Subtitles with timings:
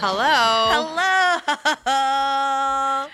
[0.00, 0.94] Hello.
[1.44, 3.08] Hello.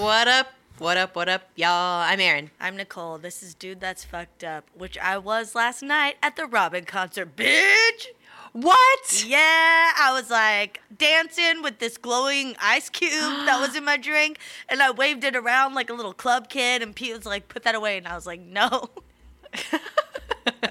[0.00, 0.52] What up?
[0.78, 1.16] What up?
[1.16, 2.02] What up, y'all?
[2.02, 2.52] I'm Aaron.
[2.60, 3.18] I'm Nicole.
[3.18, 7.34] This is Dude That's Fucked Up, which I was last night at the Robyn concert,
[7.34, 8.06] bitch.
[8.52, 9.24] What?
[9.26, 14.38] Yeah, I was like dancing with this glowing ice cube that was in my drink,
[14.68, 17.64] and I waved it around like a little club kid, and Pete was like, put
[17.64, 17.98] that away.
[17.98, 18.90] And I was like, no.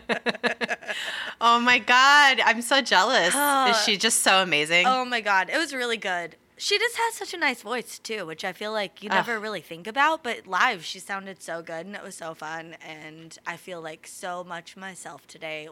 [1.39, 3.35] Oh my god, I'm so jealous.
[3.35, 4.87] Uh, Is she just so amazing?
[4.87, 6.35] Oh my God, it was really good.
[6.57, 9.43] She just has such a nice voice too, which I feel like you never Ugh.
[9.43, 13.37] really think about, but live she sounded so good and it was so fun and
[13.45, 15.69] I feel like so much myself today,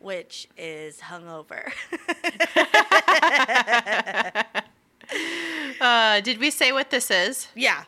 [0.00, 1.70] which is hungover.
[5.80, 7.48] Uh, did we say what this is?
[7.54, 7.84] yeah.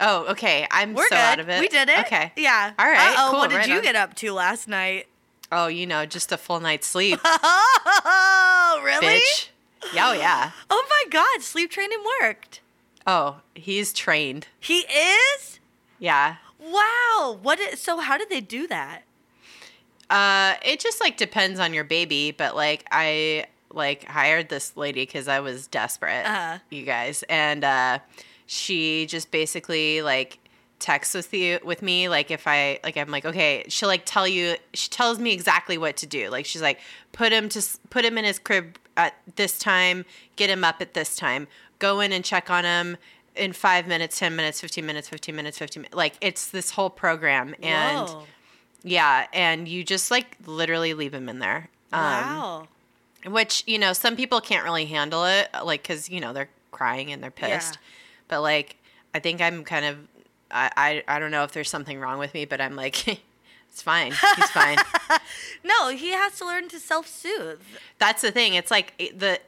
[0.00, 0.66] Oh, okay.
[0.70, 1.18] I'm We're so good.
[1.18, 1.60] out of it.
[1.60, 1.98] We did it.
[2.00, 2.32] Okay.
[2.36, 2.72] Yeah.
[2.78, 3.82] All right, Oh, cool, what did right you on.
[3.82, 5.06] get up to last night?
[5.52, 9.06] Oh, you know, just a full night's sleep, Oh, really?
[9.20, 9.48] bitch.
[9.92, 10.50] Yeah, oh yeah.
[10.70, 12.60] Oh my God, sleep training worked.
[13.06, 14.48] Oh, he's trained.
[14.58, 15.60] He is?
[15.98, 16.36] Yeah.
[16.58, 17.38] Wow.
[17.42, 19.02] What is, so how did they do that?
[20.10, 25.02] Uh, it just like depends on your baby, but like I like hired this lady
[25.02, 26.58] because I was desperate, Uh-huh.
[26.70, 27.98] you guys, and uh,
[28.46, 30.38] she just basically like
[30.78, 34.28] texts with you with me like if I like I'm like okay she'll like tell
[34.28, 36.78] you she tells me exactly what to do like she's like
[37.12, 40.04] put him to put him in his crib at this time
[40.36, 41.46] get him up at this time
[41.78, 42.98] go in and check on him
[43.34, 46.90] in five minutes ten minutes 15 minutes 15 minutes 15 minutes like it's this whole
[46.90, 48.24] program and Whoa.
[48.82, 51.70] yeah, and you just like literally leave him in there.
[51.92, 52.68] Um, wow.
[53.26, 57.10] Which you know, some people can't really handle it, like because you know they're crying
[57.10, 57.32] and they're
[57.74, 57.78] Yeah.
[58.34, 58.78] But like,
[59.14, 59.96] I think I'm kind of,
[60.50, 63.06] I, I I don't know if there's something wrong with me, but I'm like,
[63.70, 64.10] it's fine.
[64.10, 64.78] He's fine.
[65.62, 67.60] No, he has to learn to self-soothe.
[67.98, 68.54] That's the thing.
[68.54, 69.40] It's like the,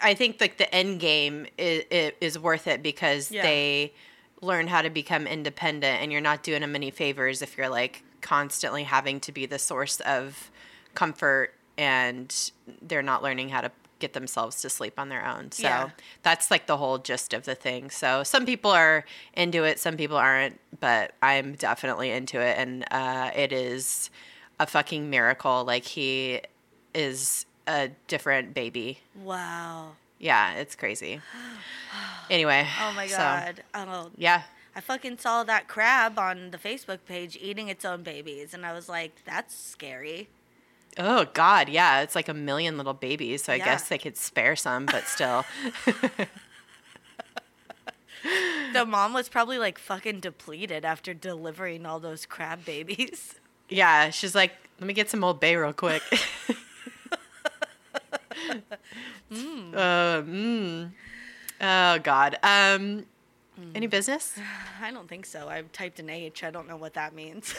[0.00, 3.42] I think like the end game is, is worth it because Yeah.
[3.42, 3.92] they
[4.40, 8.02] learn how to become independent, and you're not doing them any favors if you're like
[8.22, 10.50] constantly having to be the source of
[10.94, 13.70] comfort, and they're not learning how to
[14.00, 15.52] get themselves to sleep on their own.
[15.52, 15.90] So Yeah.
[16.22, 17.90] that's like the whole gist of the thing.
[17.90, 22.84] So some people are into it, some people aren't, but I'm definitely into it, and
[22.90, 24.10] uh, it is
[24.58, 25.64] a fucking miracle.
[25.64, 26.40] Like he
[26.94, 28.98] is a different baby.
[29.14, 29.92] Wow.
[30.18, 31.20] Yeah, it's crazy.
[32.28, 32.66] Anyway.
[32.80, 33.62] Oh my god.
[33.74, 34.42] so, oh, yeah.
[34.74, 38.72] I fucking saw that crab on the Facebook page eating its own babies, and I
[38.72, 40.28] was like, that's scary.
[40.98, 42.00] Oh God, yeah.
[42.02, 43.64] It's like a million little babies, so I Yeah.
[43.64, 45.44] guess they could spare some, but still.
[48.74, 53.34] The mom was probably like fucking depleted after delivering all those crab babies.
[53.70, 56.02] yeah, she's like, let me get some old bay real quick.
[59.32, 59.74] Hmm.
[59.74, 60.90] Uh, mm.
[61.60, 62.36] Oh God.
[62.42, 63.06] Um,
[63.74, 63.90] any Hmm.
[63.90, 64.34] business?
[64.82, 65.48] I don't think so.
[65.48, 66.42] I've typed an H.
[66.44, 67.54] I don't know what that means.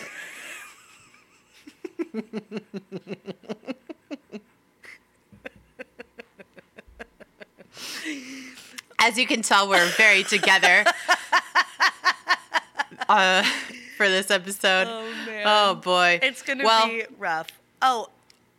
[8.99, 10.85] As you can tell, we're very together
[13.09, 13.43] uh,
[13.97, 14.87] for this episode.
[14.87, 15.43] Oh, man.
[15.45, 17.47] Oh boy, it's gonna well, be rough.
[17.81, 18.09] Oh,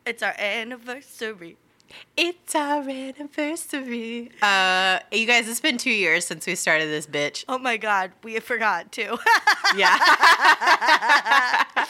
[0.05, 1.57] it's our anniversary.
[2.17, 4.31] It's our anniversary.
[4.43, 7.45] Uh, you guys, it's been two years since we started this bitch.
[7.49, 9.19] Oh my god, we forgot too.
[9.75, 9.97] Yeah.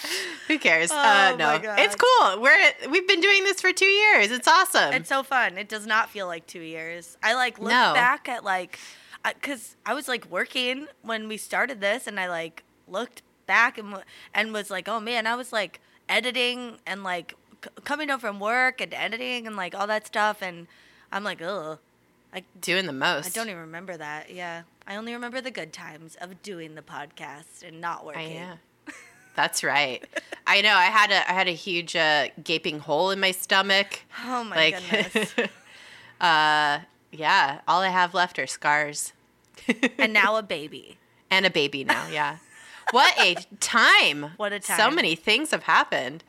[0.47, 0.91] Who cares?
[0.93, 2.41] Oh uh, no, it's cool.
[2.41, 2.57] We're
[2.91, 4.31] we've been doing this for two years.
[4.31, 4.93] It's awesome.
[4.93, 5.59] It's so fun.
[5.59, 7.17] It does not feel like two years.
[7.25, 7.93] I like look No.
[7.93, 8.79] back at like,
[9.25, 13.97] because I was like working when we started this, and I like looked back and
[14.33, 18.41] and was like, oh man, I was like editing and like c- coming home from
[18.41, 20.67] work and editing and like all that stuff, and
[21.11, 21.79] I'm like, ugh,
[22.33, 23.27] I doing the most.
[23.27, 24.31] I don't even remember that.
[24.31, 28.39] Yeah, I only remember the good times of doing the podcast and not working.
[28.39, 28.55] I know.
[29.37, 30.05] That's right.
[30.47, 30.75] I know.
[30.75, 34.01] I had a I had a huge uh, gaping hole in my stomach.
[34.25, 35.35] Oh my like, goodness.
[36.21, 36.81] uh,
[37.11, 37.61] yeah.
[37.69, 39.13] All I have left are scars.
[39.99, 40.99] and now a baby.
[41.31, 42.07] and a baby now.
[42.11, 42.39] Yeah.
[42.91, 44.33] what a time!
[44.37, 44.77] What a time.
[44.77, 46.25] So many things have happened.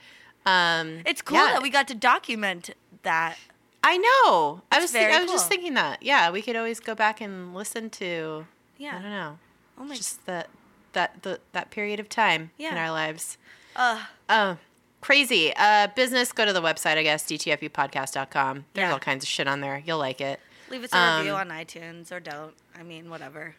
[0.45, 1.54] Um, It's cool yeah.
[1.54, 2.72] that we got to document
[3.04, 3.38] that.
[3.84, 4.62] I know.
[4.72, 4.92] I was.
[4.92, 6.01] very I was just thinking that.
[6.04, 8.45] Yeah, we could always go back and listen to.
[8.78, 8.98] Yeah.
[8.98, 9.40] I don't know.
[9.78, 9.95] Oh my.
[9.95, 10.50] Just that
[10.94, 12.72] that the that period of time yeah.
[12.72, 13.38] in our lives.
[13.75, 14.57] Uh, Oh,
[15.01, 15.51] crazy.
[15.56, 16.31] Uh, business.
[16.31, 16.98] Go to the website.
[16.98, 18.66] I guess dtfupodcast.com.
[18.74, 18.94] There's Yeah.
[18.94, 19.81] all kinds of shit on there.
[19.86, 20.40] You'll like it.
[20.69, 22.54] leave us a review Um, on iTunes or don't.
[22.78, 23.56] I mean, whatever.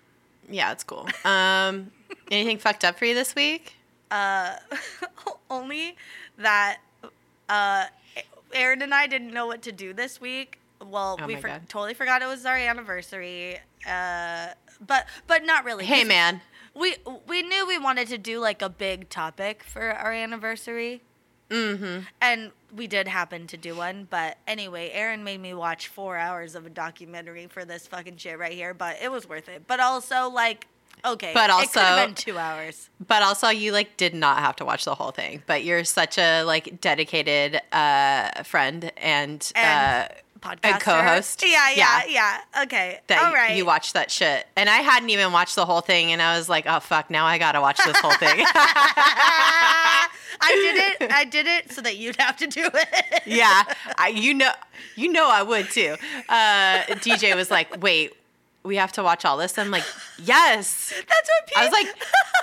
[0.49, 1.09] Yeah, it's cool.
[1.25, 1.91] Um,
[2.31, 3.77] anything fucked up for you this week?
[4.14, 4.56] Uh,
[5.50, 5.96] only
[6.38, 6.78] that
[7.49, 7.87] uh,
[8.52, 10.58] Aaron and I didn't know what to do this week
[10.90, 13.58] well, Oh we for- totally forgot it was our anniversary.
[13.88, 14.49] Uh,
[14.84, 15.84] but but not really.
[15.84, 16.40] Hey man,
[16.75, 16.96] we
[17.26, 21.02] we knew we wanted to do like a big topic for our anniversary.
[21.50, 22.00] mm-hmm.
[22.20, 26.56] And we did happen to do one, but anyway, Aaron made me watch four hours
[26.56, 29.64] of a documentary for this fucking shit right here, but it was worth it.
[29.69, 30.66] But also, like,
[31.05, 32.88] okay, But it also- been two hours.
[33.06, 35.43] But also, you like did not have to watch the whole thing.
[35.46, 40.81] But you're such a like dedicated uh, friend and, And uh, Podcaster.
[40.81, 41.43] co-host.
[41.43, 42.38] Yeah, yeah, Yeah.
[42.55, 42.62] yeah.
[42.64, 43.56] Okay, that all y- right.
[43.56, 44.46] you watched that shit.
[44.56, 47.25] And I hadn't even watched the whole thing, and I was like, oh fuck, now
[47.26, 48.44] I gotta watch this whole thing.
[48.47, 50.08] I
[50.99, 51.12] did it.
[51.12, 53.23] I did it so that you'd have to do it.
[53.26, 53.62] yeah,
[53.99, 54.50] I, you know,
[54.97, 55.97] you know, I would too.
[56.29, 58.12] Uh, DJ was like, wait.
[58.64, 59.58] We have to watch all this.
[59.58, 59.84] I'm like,
[60.19, 60.90] yes.
[60.96, 61.56] That's what Pete.
[61.58, 61.87] I was like,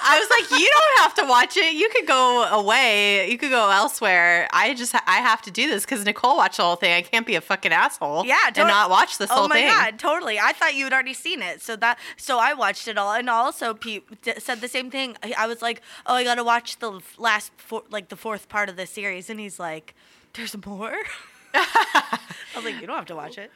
[0.03, 1.73] I was like, you don't have to watch it.
[1.73, 3.29] You could go away.
[3.31, 4.47] You could go elsewhere.
[4.53, 6.94] I just, I have to do this because Nicole watched the whole thing.
[6.94, 8.25] I can't be a fucking asshole.
[8.27, 10.39] Yeah, and not watch this oh whole my god, totally.
[10.39, 13.27] I thought you had already seen it, so that so I watched it all, and
[13.29, 14.03] also Pete
[14.38, 15.18] said the same thing.
[15.23, 18.69] I- I was like, oh, I gotta watch the last, four, like the fourth part
[18.69, 19.95] of the series, and he's like,
[20.33, 20.94] there's more.
[21.56, 22.19] I
[22.56, 23.51] was like, you don't have to watch it.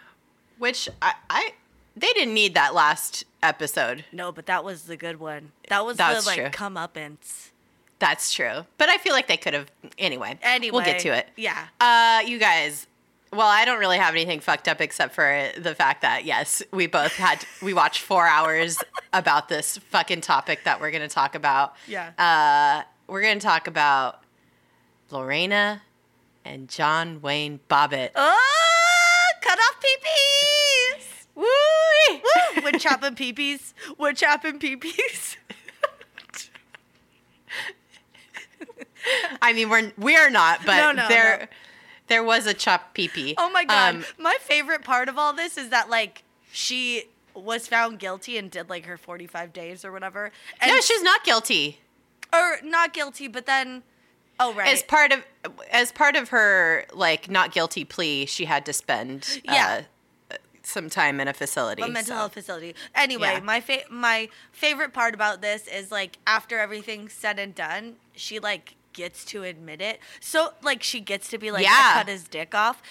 [0.57, 1.53] Which I, I,
[1.95, 4.05] they didn't need that last episode.
[4.11, 5.51] No, but that was the good one.
[5.69, 6.49] That was That's the like true.
[6.49, 7.49] comeuppance.
[7.99, 8.65] That's true.
[8.77, 9.71] But I feel like they could have.
[9.97, 11.27] Anyway, Anyway, we'll get to it.
[11.37, 11.67] Yeah.
[11.79, 12.87] Uh, you guys.
[13.31, 16.87] Well, I don't really have anything fucked up except for the fact that yes, we
[16.87, 18.77] both had we watched four hours
[19.13, 21.75] about this fucking topic that we're gonna talk about.
[21.87, 22.11] Yeah.
[22.17, 24.21] Uh, we're gonna talk about
[25.11, 25.81] Lorena
[26.43, 28.11] and John Wayne Bobbitt.
[28.15, 31.25] Oh, cut off peepees.
[31.35, 31.45] Woo!
[32.11, 32.61] Woo!
[32.63, 33.73] Wood chopping peepees.
[33.97, 35.35] Wood chopping peepees.
[39.41, 41.47] I mean, we're we're not, but No, no, there no.
[42.07, 43.35] there was a chopped pee pee.
[43.37, 43.95] Oh my god.
[43.95, 47.03] Um, my favorite part of all this is that like she
[47.35, 50.31] was found guilty and did like her 45 days or whatever.
[50.59, 51.79] And no, she's not guilty.
[52.33, 53.83] or not guilty, but then
[54.39, 54.73] oh right.
[54.73, 55.23] As part of
[55.69, 59.81] as part of her like not guilty plea, she had to spend Yeah.
[59.81, 59.83] uh,
[60.65, 61.81] some time in a facility.
[61.81, 62.75] a mental so- health facility.
[62.93, 63.39] Anyway, Yeah.
[63.41, 68.39] my fa- my favorite part about this is like after everything's said and done, she
[68.39, 69.99] like gets to admit it.
[70.19, 71.91] So like she gets to be like, Yeah.
[71.95, 72.81] I cut his dick off,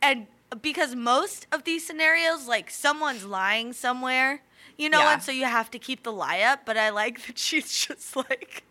[0.00, 0.26] and
[0.60, 4.42] because most of these scenarios, like someone's lying somewhere,
[4.76, 5.14] you know, Yeah.
[5.14, 6.66] and so you have to keep the lie up.
[6.66, 8.64] But I like that she's just like.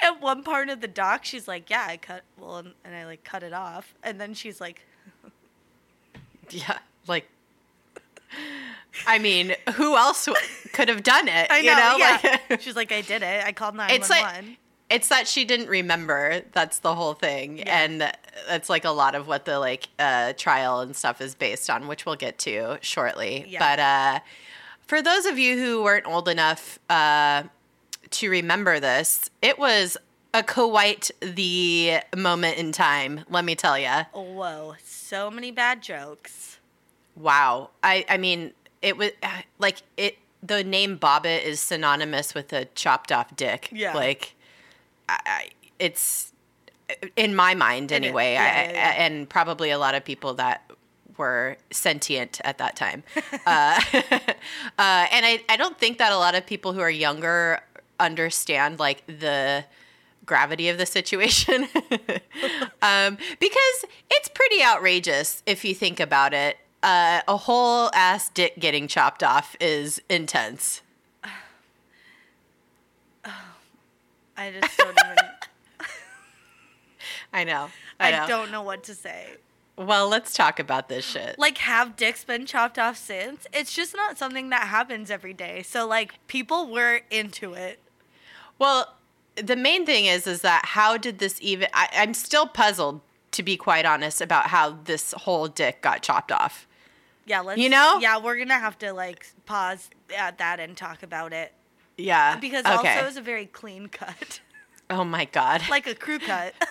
[0.00, 3.04] At one part of the doc, she's like, "Yeah, I cut well, and, and I
[3.04, 4.80] like cut it off," and then she's like,
[6.50, 7.28] Yeah, like.
[9.06, 10.28] I mean, who else
[10.72, 11.46] could have done it?
[11.50, 13.44] "I know, you know, yeah." like she's like, "I did it.
[13.44, 14.56] I called nine it's like one."
[14.90, 16.42] it's that she didn't remember.
[16.52, 17.82] That's the whole thing, Yeah.
[17.82, 18.12] and
[18.46, 21.88] that's like a lot of what the like uh, trial and stuff is based on,
[21.88, 23.46] which we'll get to shortly.
[23.48, 23.58] Yeah.
[23.58, 24.20] But uh,
[24.86, 27.44] for those of you who weren't old enough uh,
[28.10, 29.96] to remember this, it was
[30.34, 33.24] a quite the moment in time.
[33.30, 33.88] Let me tell you.
[34.12, 36.51] Whoa, so many bad jokes.
[37.16, 37.70] Wow.
[37.82, 40.18] I I mean, it was uh, like it.
[40.42, 43.68] The name Bobbitt is synonymous with a chopped off dick.
[43.70, 43.94] Yeah.
[43.94, 44.34] Like,
[45.08, 46.32] I, I, it's
[47.16, 49.04] in my mind anyway, Yeah, I, yeah, yeah.
[49.04, 50.68] and probably a lot of people that
[51.16, 53.04] were sentient at that time.
[53.46, 54.12] uh, uh,
[55.12, 57.60] and I I don't think that a lot of people who are younger
[58.00, 59.64] understand like the
[60.26, 61.66] gravity of the situation
[62.82, 68.58] um, because it's pretty outrageous if you think about it uh, a whole ass dick
[68.58, 70.82] getting chopped off is intense
[74.36, 75.16] I just don't even.
[77.32, 77.68] i know
[78.00, 79.26] i, I, know don't know what to say.
[79.76, 83.46] well let's talk about this shit Like, have dicks been chopped off since?
[83.52, 85.62] It's just not something that happens every day.
[85.62, 87.78] So, like, people were into it.
[88.58, 88.94] well
[89.36, 93.42] the main thing is is that how did this even I, i'm still puzzled to
[93.42, 96.66] be quite honest about how this whole dick got chopped off
[97.24, 97.60] Yeah, let's.
[97.60, 97.98] You know?
[98.00, 101.52] Yeah, we're gonna have to like pause at that and talk about it
[101.96, 102.94] yeah because okay.
[102.94, 104.40] also it's a very clean cut,
[104.90, 106.54] oh my god like a crew cut.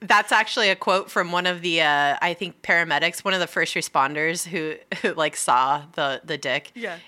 [0.00, 3.46] That's actually a quote from one of the uh, I think paramedics, one of the
[3.46, 6.72] first responders who, who like saw the the dick.
[6.74, 6.98] Yeah.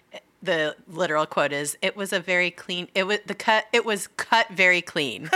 [0.43, 2.89] The literal quote is, "It was a very clean.
[2.95, 3.67] It was the cut.
[3.75, 5.29] It was cut very clean."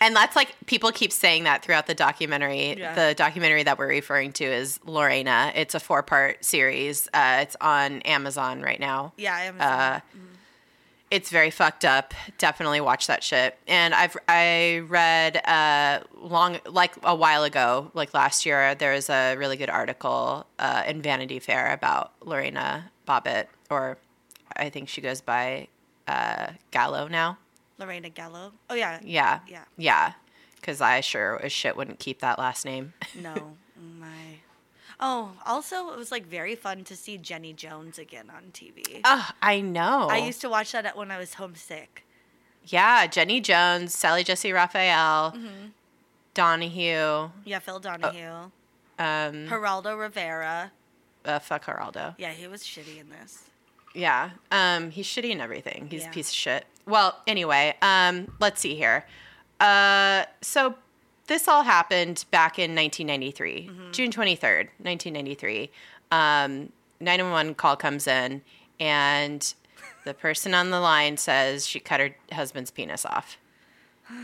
[0.00, 2.78] And that's like people keep saying that throughout the documentary.
[2.78, 2.94] Yeah.
[2.94, 5.52] The documentary that we're referring to is Lorena.
[5.54, 7.08] It's a four part series.
[7.12, 9.12] Uh, it's on Amazon right now.
[9.16, 9.56] yeah, I am.
[9.60, 10.00] Uh,
[11.10, 12.14] it's very fucked up.
[12.38, 13.58] Definitely watch that shit.
[13.66, 19.10] And I've I read uh long like a while ago, like last year, there was
[19.10, 23.98] a really good article uh, in Vanity Fair about Lorena Bobbitt, or
[24.56, 25.66] I think she goes by
[26.06, 27.38] uh, Gallo now.
[27.80, 28.52] Lorena Gallo.
[28.68, 29.00] Oh yeah.
[29.02, 29.64] Yeah, Yeah.
[29.76, 30.12] yeah.
[30.56, 32.92] Because I sure as shit wouldn't keep that last name.
[33.20, 33.56] No.
[33.98, 34.36] my.
[35.02, 39.00] Oh, also it was like very fun to see Jenny Jones again on TV.
[39.04, 40.08] oh, I know.
[40.10, 42.04] I used to watch that at- when I was homesick.
[42.66, 45.68] yeah, Jenny Jones, Sally Jessy Raphael, Mm-hmm.
[46.34, 48.50] Donahue, Yeah, Phil Donahue,
[48.98, 50.70] um, Geraldo Rivera.
[51.24, 52.14] uh, fuck Geraldo.
[52.18, 53.49] Yeah, he was shitty in this.
[53.94, 54.30] Yeah.
[54.50, 55.88] Um, he's shitty in everything.
[55.90, 56.10] He's Yeah.
[56.10, 56.66] a piece of shit.
[56.86, 59.06] Well, anyway, um, let's see here.
[59.60, 60.74] Uh, so
[61.26, 63.90] this all happened back in 1993, Mm-hmm.
[63.92, 65.70] June 23rd, 1993.
[66.10, 68.42] Um, 911 call comes in,
[68.78, 69.54] and
[70.04, 73.36] the person on the line says she cut her husband's penis off.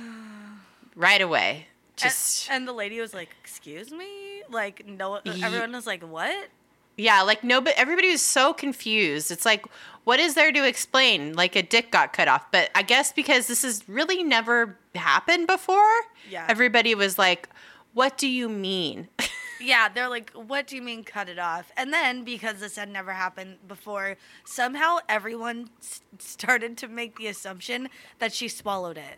[0.95, 1.51] Right away.
[1.59, 2.51] And- Just.
[2.51, 6.49] and, the lady was like, "Excuse me," like no, everyone was like, "What?"
[6.97, 9.31] Yeah, like nobody, everybody was so confused.
[9.31, 9.67] It's like,
[10.05, 11.35] what is there to explain?
[11.35, 15.47] Like a dick got cut off, but I guess because this has really never happened
[15.47, 15.85] before.
[16.31, 16.47] Yeah.
[16.49, 17.49] Everybody was like,
[17.93, 19.09] "What do you mean?"
[19.59, 22.91] Yeah, they're like, "What do you mean cut it off?" And then because this had
[22.91, 27.89] never happened before, somehow everyone s- started to make the assumption
[28.19, 29.17] that she swallowed it.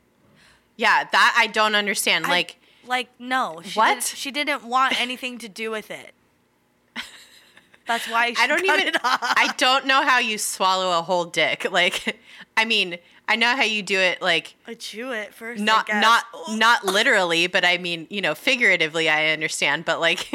[0.77, 2.27] yeah, that I don't understand.
[2.27, 3.95] I- like, like no, she What?
[3.95, 6.13] Didn't, she didn't want anything to do with it.
[7.89, 8.93] That's why I don't even.
[9.03, 11.67] I don't know how you swallow a whole dick.
[11.79, 12.17] Like,
[12.57, 14.21] I mean, I know how you do it.
[14.21, 15.61] Like, I chew it first.
[15.63, 20.29] Not not not literally but i mean you know figuratively i understand but like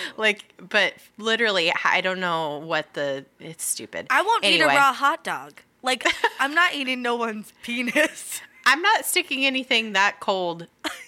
[0.16, 4.92] like but literally i don't know what the it's stupid I won't eat a raw
[4.92, 5.60] hot dog.
[5.82, 6.04] Like
[6.40, 8.40] I'm not eating no one's penis.
[8.66, 10.66] i'm not sticking anything that cold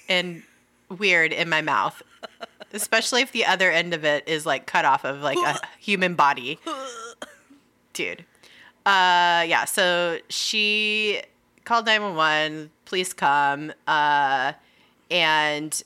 [0.08, 0.42] and
[0.88, 2.02] weird in my mouth
[2.72, 6.14] especially if the other end of it is like cut off of like a human
[6.14, 6.58] body
[7.92, 8.20] dude
[8.86, 11.20] uh yeah so she
[11.64, 14.52] called 911 please come uh
[15.10, 15.82] and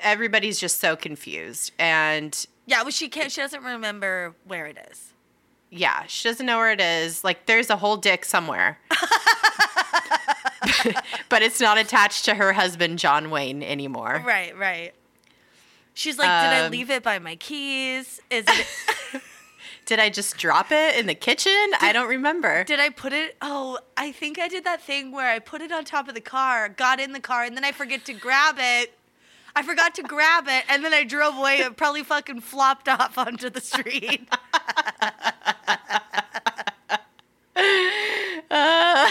[0.00, 3.32] everybody's just so confused and Yeah, well, she can't.
[3.32, 5.12] She doesn't remember where it is.
[5.70, 8.78] yeah she doesn't know where it is like there's a whole dick somewhere
[11.28, 14.92] but it's not attached to her husband john wayne anymore Right, right.
[15.94, 18.20] She's like, did I Um, leave it by my keys?
[18.30, 18.66] Is it?
[19.84, 23.36] did i just drop it in the kitchen i don't remember did I put it?
[23.42, 26.20] Oh, I think I did that thing where I put it on top of the
[26.20, 28.92] car, got in the car, and then I forget to grab it.
[29.56, 31.56] I forgot to grab it, and then I drove away.
[31.58, 34.28] It probably fucking flopped off onto the street.
[34.34, 34.40] Uh,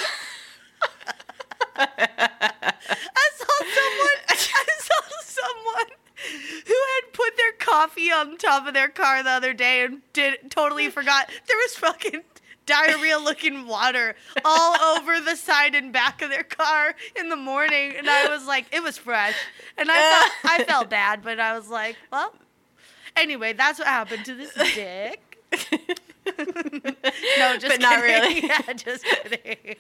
[1.75, 4.19] I saw someone.
[4.29, 4.35] I
[4.79, 5.89] saw someone
[6.67, 10.51] who had put their coffee on top of their car the other day and did
[10.51, 11.29] totally forgot.
[11.47, 12.21] There was fucking
[12.65, 17.93] diarrhea looking water all over the side and back of their car in the morning.
[17.97, 19.35] And I was like it was fresh.
[19.77, 22.33] And I felt I felt bad but I was like well
[23.15, 25.39] anyway that's what happened to this dick
[27.39, 28.03] no just But not kidding.
[28.03, 28.41] really.
[28.47, 29.75] yeah just kidding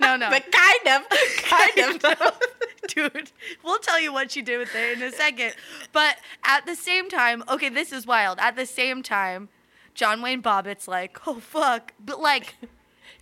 [0.00, 1.08] no no but kind of
[1.42, 2.38] kind of
[2.88, 3.30] Dude,
[3.62, 5.54] we'll tell you what she did with it in a second.
[5.92, 8.40] But at the same time, okay, this is wild.
[8.40, 9.48] At the same time,
[9.94, 12.56] John Wayne Bobbitt's like, oh fuck, but like,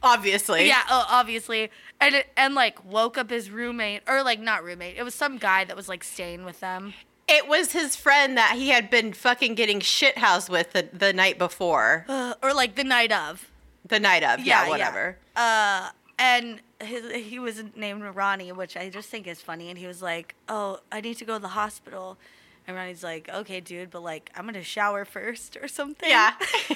[0.03, 4.65] obviously yeah, oh, obviously, and it, and like woke up his roommate or like not
[4.65, 4.97] roommate.
[4.97, 6.95] It was some guy that was like staying with them.
[7.31, 11.39] It was his friend that he had been fucking getting shithoused with the, the night
[11.39, 12.05] before.
[12.09, 13.49] Uh, or like the night of.
[13.87, 14.41] The night of.
[14.41, 15.17] Yeah, whatever.
[15.37, 19.69] Uh, and his, he was named Ronnie, which I just think is funny.
[19.71, 22.19] And he was like, "Oh, I need to go to the hospital."
[22.67, 26.35] And Ronnie's like, "Okay, dude, but like, I'm gonna shower first or something." Yeah.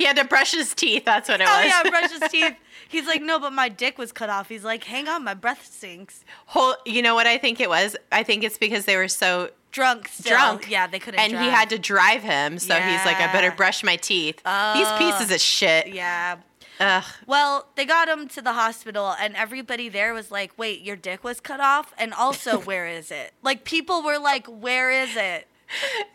[0.00, 1.04] he had to brush his teeth.
[1.04, 1.66] That's what it oh was.
[1.66, 2.56] Oh yeah, brush his teeth.
[2.88, 5.68] He's like, "No, but my dick was cut off." He's like, "Hang on, my breath
[5.70, 7.96] stinks." Whole, you know what I think it was?
[8.10, 10.30] I think it's because they were so Drunk, still.
[10.38, 10.70] drunk.
[10.70, 11.20] Yeah, they couldn't.
[11.20, 12.58] And he had to drive him.
[12.58, 14.42] So he's like, I better brush my teeth.
[14.74, 15.88] These pieces of shit.
[15.88, 16.38] Yeah.
[16.80, 17.04] Ugh.
[17.26, 21.22] Well, they got him to the hospital, and everybody there was like, "Wait, your dick
[21.22, 23.34] was cut off?" And also, where is it?
[23.42, 25.46] Like, people were like, "Where is it?"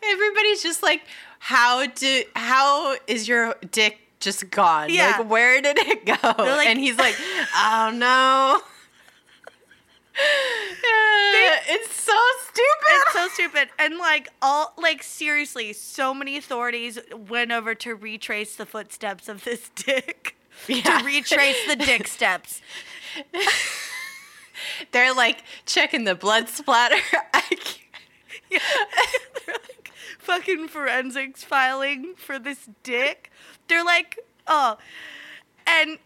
[0.03, 1.01] Everybody's just like,
[1.39, 4.89] how do how is your dick just gone?
[4.89, 5.17] Yeah.
[5.19, 6.17] Like where did it go?
[6.38, 7.15] like- and he's like,
[7.53, 8.62] I don't know.
[11.67, 12.62] It's so stupid.
[12.89, 13.69] It's so stupid.
[13.79, 19.43] And like all like seriously, so many authorities went over to retrace the footsteps of
[19.43, 20.35] this dick.
[20.67, 21.00] Yeah.
[21.00, 22.62] to retrace the dick steps.
[24.91, 26.95] They're like checking the blood splatter.
[27.33, 27.79] I can't-
[28.50, 28.59] Yeah.
[29.47, 33.31] Like fucking forensics filing for this dick.
[33.67, 34.77] They're like, oh,
[35.67, 35.97] and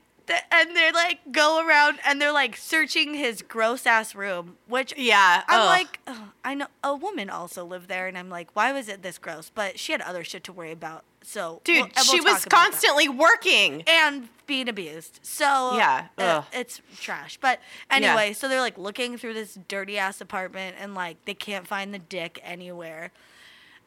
[0.51, 5.43] and they're like go around and they're like searching his gross ass room, which yeah.
[5.47, 5.67] I'm ugh.
[5.67, 9.01] like, oh, I know a woman also lived there, and I'm like, why was it
[9.01, 9.51] this gross?
[9.53, 11.03] But she had other shit to worry about.
[11.21, 12.49] So, dude, we'll- and we'll she was about that.
[12.49, 13.83] constantly working.
[13.87, 15.19] and being abused.
[15.21, 16.43] So Yeah, ugh.
[16.51, 17.37] it's trash.
[17.39, 17.59] But
[17.91, 21.93] anyway, so they're like looking through this dirty ass apartment, and like they can't find
[21.93, 23.11] the dick anywhere.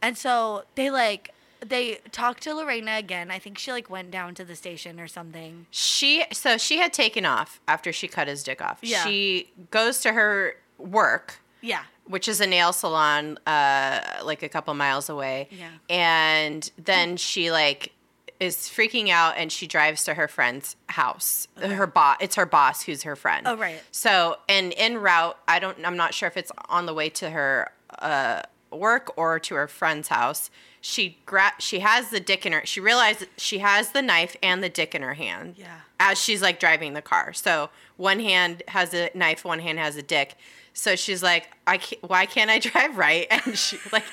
[0.00, 1.30] And so they like
[1.64, 3.30] they talk to Lorena again.
[3.30, 5.66] I think she like went down to the station or something.
[5.70, 8.78] She so she had taken off after she cut his dick off.
[8.82, 9.04] Yeah.
[9.04, 11.82] She goes to her work, Yeah.
[12.06, 15.48] which is a nail salon, uh, like a couple miles away.
[15.50, 15.70] Yeah.
[15.88, 17.92] And then she like
[18.40, 21.46] is freaking out, and she drives to her friend's house.
[21.60, 23.46] Her boss, it's her boss who's her friend.
[23.46, 23.80] Oh, right.
[23.92, 27.30] So, and en route, I don't, I'm not sure if it's on the way to
[27.30, 28.42] her uh,
[28.72, 30.50] work or to her friend's house.
[30.84, 32.62] She gra- she has the dick in her.
[32.66, 35.54] She realizes she has the knife and the dick in her hand.
[35.56, 35.78] Yeah.
[36.00, 39.96] As she's like driving the car, so one hand has a knife, one hand has
[39.96, 40.34] a dick.
[40.74, 43.26] So she's like, I can't, why can't I drive right?
[43.46, 44.04] And she like.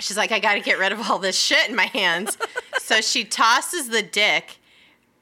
[0.00, 2.36] She's like, I got to get rid of all this shit in my hands.
[2.80, 4.58] so she tosses the dick,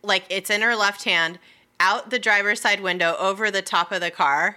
[0.02, 1.38] like it's in her left hand,
[1.80, 4.56] out the driver's side window over the top of the car.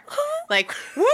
[0.49, 1.07] Like, whoop.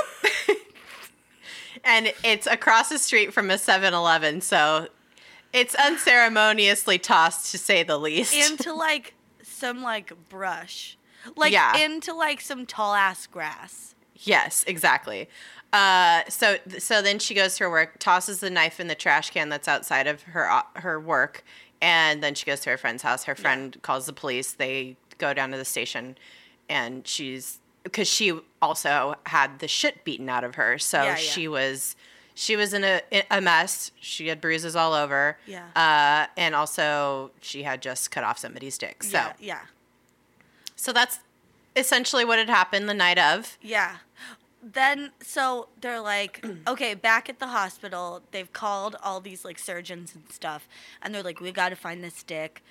[1.90, 4.42] And it's across the street from a 7 Eleven.
[4.42, 4.88] So
[5.52, 8.34] it's unceremoniously tossed, to say the least.
[8.34, 10.98] Into like some like brush,
[11.36, 11.78] like Yeah.
[11.78, 13.96] into like some tall ass grass.
[14.16, 15.30] Yes, exactly.
[15.72, 19.30] Uh, so so then she goes to her work, tosses the knife in the trash
[19.30, 21.44] can that's outside of her uh, her work,
[21.82, 23.24] and then she goes to her friend's house.
[23.26, 24.54] Her friend calls the police.
[24.54, 26.18] They go down to the station,
[26.68, 30.78] and she's because she also had the shit beaten out of her.
[30.78, 31.16] So Yeah, yeah.
[31.16, 31.96] she was
[32.36, 33.92] she was in a a mess.
[34.00, 35.38] She had bruises all over.
[35.46, 35.66] Yeah.
[35.76, 39.04] Uh, and also she had just cut off somebody's dick.
[39.04, 39.62] So Yeah, yeah,
[40.76, 41.20] so that's
[41.76, 43.58] essentially what had happened the night of.
[43.62, 43.98] yeah.
[44.62, 50.14] Then so they're like, okay, back at the hospital, they've called all these like surgeons
[50.14, 50.68] and stuff,
[51.02, 52.62] and they're like, we got to find this dick.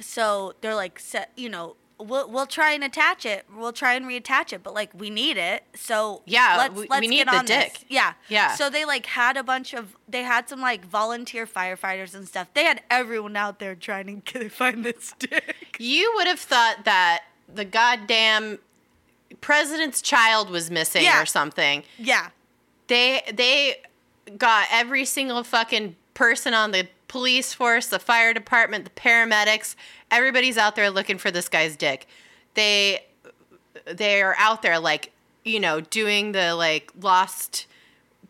[0.00, 1.74] So they're like, set, you know.
[2.02, 3.44] We'll, we'll try and attach it.
[3.54, 5.64] We'll try and reattach it, but like we need it.
[5.74, 7.72] So Yeah, let's, we- we let's need get the on this.
[7.88, 8.54] Yeah, Yeah.
[8.54, 12.48] So they like had a bunch of they had some like volunteer firefighters and stuff.
[12.54, 15.76] They had everyone out there trying to find this dick.
[15.78, 18.58] You would have thought that the goddamn
[19.40, 21.22] president's child was missing Yeah.
[21.22, 21.84] or something.
[21.98, 22.28] Yeah,
[22.88, 23.76] They they
[24.38, 29.74] got every single fucking person on the police force, the fire department, the paramedics,
[30.10, 32.06] everybody's out there looking for this guy's dick.
[32.54, 33.04] They
[33.84, 35.12] they are out there like,
[35.44, 37.66] you know, doing the like lost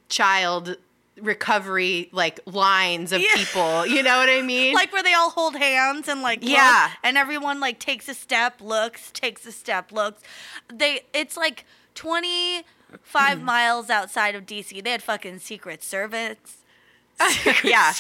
[0.09, 0.77] child
[1.21, 3.29] recovery like lines of Yeah.
[3.35, 3.87] people.
[3.87, 4.75] You know what I mean?
[4.75, 6.91] like where they all hold hands and like look, Yeah.
[7.05, 10.23] and everyone like takes a step, looks, takes a step, looks.
[10.73, 11.65] They it's like
[11.95, 12.65] twenty
[13.03, 13.43] five Mm.
[13.43, 14.81] miles outside of DC.
[14.83, 16.57] They had fucking secret servants.
[17.65, 17.93] Yeah.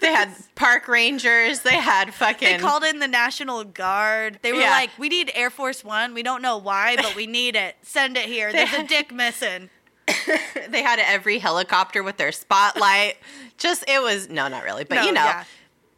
[0.00, 1.60] They had park rangers.
[1.60, 2.48] They had fucking.
[2.48, 4.38] They called in the National Guard.
[4.42, 4.70] They were Yeah.
[4.70, 6.14] like, "We need Air Force One.
[6.14, 7.76] We don't know why, but we need it.
[7.82, 8.52] Send it here.
[8.52, 9.70] There's a dick missing."
[10.68, 13.16] they had every helicopter with their spotlight.
[13.58, 15.44] Just it was no, not really, but No, you know, yeah.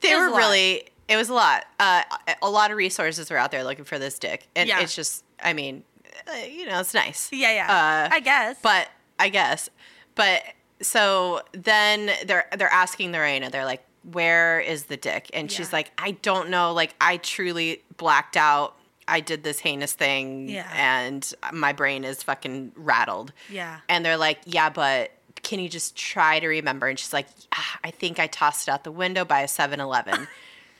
[0.00, 0.84] they were really.
[1.08, 1.64] It was a lot.
[1.78, 2.02] Uh,
[2.42, 4.80] a lot of resources were out there looking for this dick, and Yeah.
[4.80, 5.24] it's just.
[5.42, 5.84] I mean,
[6.26, 7.28] uh, you know, it's nice.
[7.32, 8.08] Yeah, yeah.
[8.10, 8.56] Uh, I guess.
[8.62, 9.68] But I guess,
[10.14, 10.42] but
[10.80, 13.50] so then they're they're asking Lorena.
[13.50, 16.72] They're like, "Where is the dick?" And she's like, "I don't know.
[16.72, 18.74] Like, I truly blacked out.
[19.06, 20.70] I did this heinous thing, Yeah.
[20.74, 23.80] and my brain is fucking rattled." yeah.
[23.88, 25.10] And they're like, "Yeah, but."
[25.44, 26.88] Can you just try to remember?
[26.88, 29.78] And she's like, ah, I think I tossed it out the window by a 7
[29.78, 30.26] Eleven.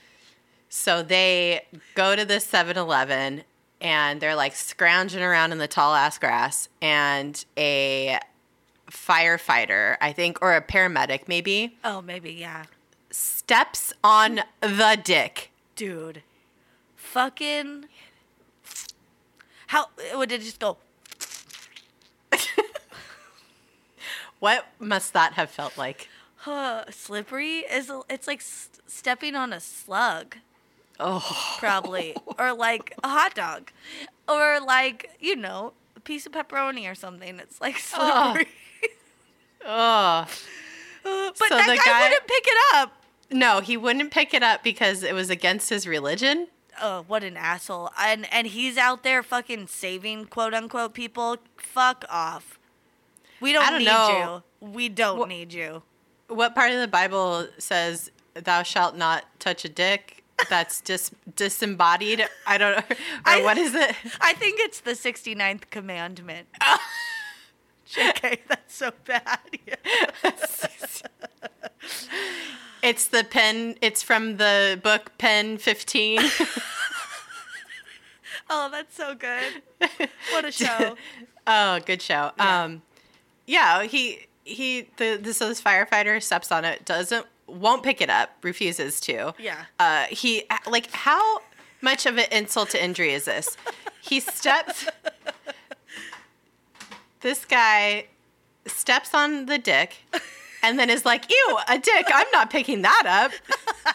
[0.69, 3.43] so they go to the 7 Eleven
[3.79, 6.67] and they're like scrounging around in the tall ass grass.
[6.81, 8.19] And a
[8.89, 12.65] firefighter, I think, or a paramedic maybe, Oh, maybe yeah.
[13.11, 15.51] steps on the dick.
[15.75, 16.21] Dude.
[16.95, 17.85] Fucking.
[19.67, 20.77] How would it just go?
[24.39, 26.07] What must that have felt like?
[26.37, 30.37] Huh, slippery is it's like s- stepping on a slug
[31.01, 33.71] Oh, probably or like a hot dog
[34.27, 38.33] or like you know a piece of pepperoni or something it's like Oh.
[38.33, 38.51] slippery
[39.65, 40.25] oh.
[41.03, 42.93] but So that the guy, guy- wouldn't pick it up
[43.31, 46.47] No, he wouldn't pick it up because it was against his religion.
[46.81, 47.91] oh, what an asshole.
[47.99, 51.37] And and he's out there fucking saving quote unquote people.
[51.57, 52.57] Fuck off.
[53.41, 54.43] We don't, I don't need know.
[54.61, 54.67] you.
[54.67, 55.83] We don't Wha- need you.
[56.27, 60.18] What part of the Bible says thou shalt not touch a dick?
[60.49, 62.27] That's dis- disembodied.
[62.47, 62.83] I don't know.
[63.25, 63.95] Or I- what is it?
[64.21, 66.47] I think it's the 69th commandment.
[67.89, 69.39] JK, that's so bad.
[72.81, 73.75] It's the pen.
[73.81, 76.19] It's from the book Pen 15.
[78.49, 79.61] oh, that's so good.
[80.31, 80.95] What a show.
[81.45, 82.31] oh, good show.
[82.37, 82.63] Yeah.
[82.63, 82.81] Um,
[83.45, 88.29] yeah, he he the this this firefighter steps on it, doesn't won't pick it up,
[88.43, 89.33] refuses to.
[89.39, 89.65] Yeah.
[89.79, 91.39] Uh, he like how
[91.81, 93.57] much of an insult to injury is this?
[94.01, 94.87] He steps.
[97.21, 98.05] this guy
[98.65, 99.97] steps on the dick
[100.63, 102.07] and then is like, ew, a dick.
[102.13, 103.31] I'm not picking that up.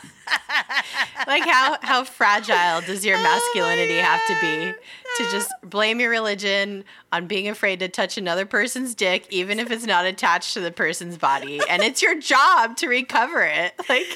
[1.26, 4.72] like how how fragile does your Oh masculinity have to be
[5.16, 9.70] to just blame your religion on being afraid to touch another person's dick even if
[9.70, 13.74] it's not attached to the person's body and it's your job to recover it.
[13.88, 14.06] Like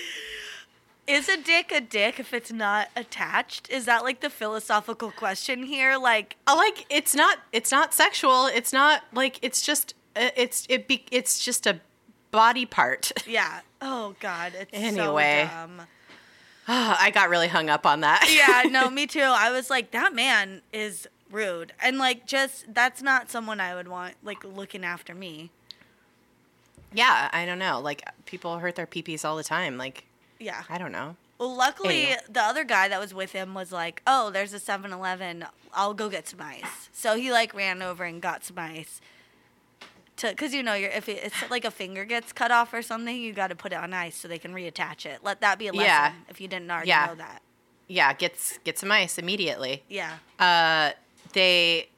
[1.06, 3.70] Is a dick a dick if it's not attached?
[3.70, 5.96] Is that like the philosophical question here?
[5.96, 8.46] Like, I like it's not it's not sexual.
[8.46, 11.80] It's not like it's just uh, it's it be it's just a
[12.30, 13.12] body part.
[13.26, 13.60] yeah.
[13.80, 15.48] Oh God, it's Anyway.
[15.50, 15.82] so dumb.
[16.68, 18.26] I got really hung up on that.
[18.30, 19.20] Yeah, no, me too.
[19.20, 23.88] I was like, that man is rude, and like, just that's not someone I would
[23.88, 25.50] want like looking after me.
[26.92, 27.80] yeah, I don't know.
[27.80, 29.76] Like people hurt their peepees all the time.
[29.78, 30.04] Like
[30.38, 30.62] Yeah.
[30.68, 31.16] I don't know.
[31.38, 32.18] Well, luckily, Anyway.
[32.28, 35.44] the other guy that was with him was like, "Oh, there's a 7-Eleven.
[35.72, 39.00] I'll go get some ice." So he like ran over and got some ice.
[40.18, 42.82] To, cause you know, you're, if it, it's like a finger gets cut off or
[42.82, 45.20] something, you got to put it on ice so they can reattach it.
[45.22, 46.12] Let that be a lesson Yeah.
[46.28, 47.06] if you didn't already Yeah.
[47.06, 47.42] know that.
[47.86, 49.84] Yeah, gets get some ice immediately.
[49.88, 50.14] Yeah.
[50.38, 50.90] Uh,
[51.34, 51.88] they,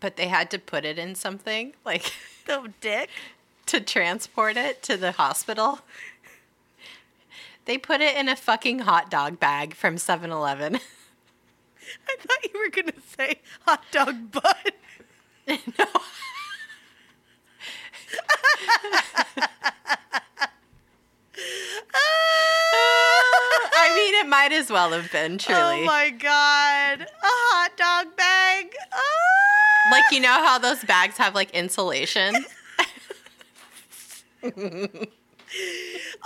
[0.00, 2.12] but they had to put it in something like
[2.46, 3.10] The dick.
[3.66, 5.80] to transport it to the hospital.
[7.64, 10.74] They put it in a fucking hot dog bag from 7-Eleven.
[12.08, 14.72] I thought you were gonna say hot dog butt.
[15.48, 15.86] no.
[23.76, 25.60] I mean, it might as well have been, truly.
[25.60, 27.00] Oh my god.
[27.02, 28.72] A hot dog bag.
[28.92, 28.96] Ah!
[29.90, 32.44] like, you know how those bags have like insulation?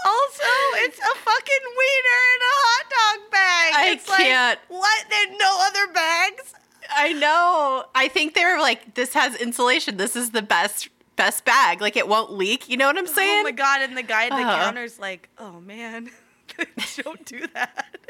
[0.05, 0.44] Also,
[0.77, 3.72] it's a fucking wiener in a hot dog bag.
[3.77, 5.05] I it's can't- Like, what?
[5.11, 6.55] There's no other bags?
[6.90, 7.85] I know.
[7.94, 9.98] I think they were like, this has insulation.
[9.98, 11.83] This is the best best bag.
[11.83, 12.70] Like, it won't leak.
[12.70, 13.40] You know what I'm saying?
[13.40, 13.83] Oh my god!
[13.83, 14.64] And the guy at the Uh-huh.
[14.64, 16.09] counter's like, "Oh man,
[17.02, 17.96] don't do that."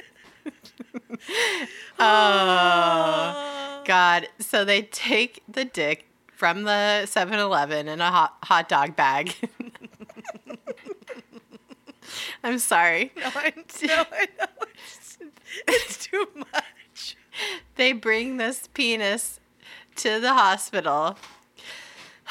[2.01, 3.83] Oh.
[3.85, 4.29] God.
[4.39, 9.35] So they take the dick from the 7 Eleven in a hot, hot dog bag.
[12.45, 13.11] I'm sorry.
[13.17, 13.53] No, I,
[13.85, 14.47] no, I know.
[14.75, 15.19] It's,
[15.67, 17.17] it's too much.
[17.75, 19.41] They bring this penis
[19.97, 21.19] to the hospital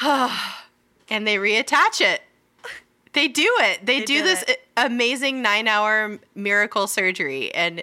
[1.10, 2.22] and they reattach it.
[3.14, 3.84] They do it.
[3.84, 4.60] They, They do do this it.
[4.76, 7.52] amazing nine hour miracle surgery.
[7.54, 7.82] And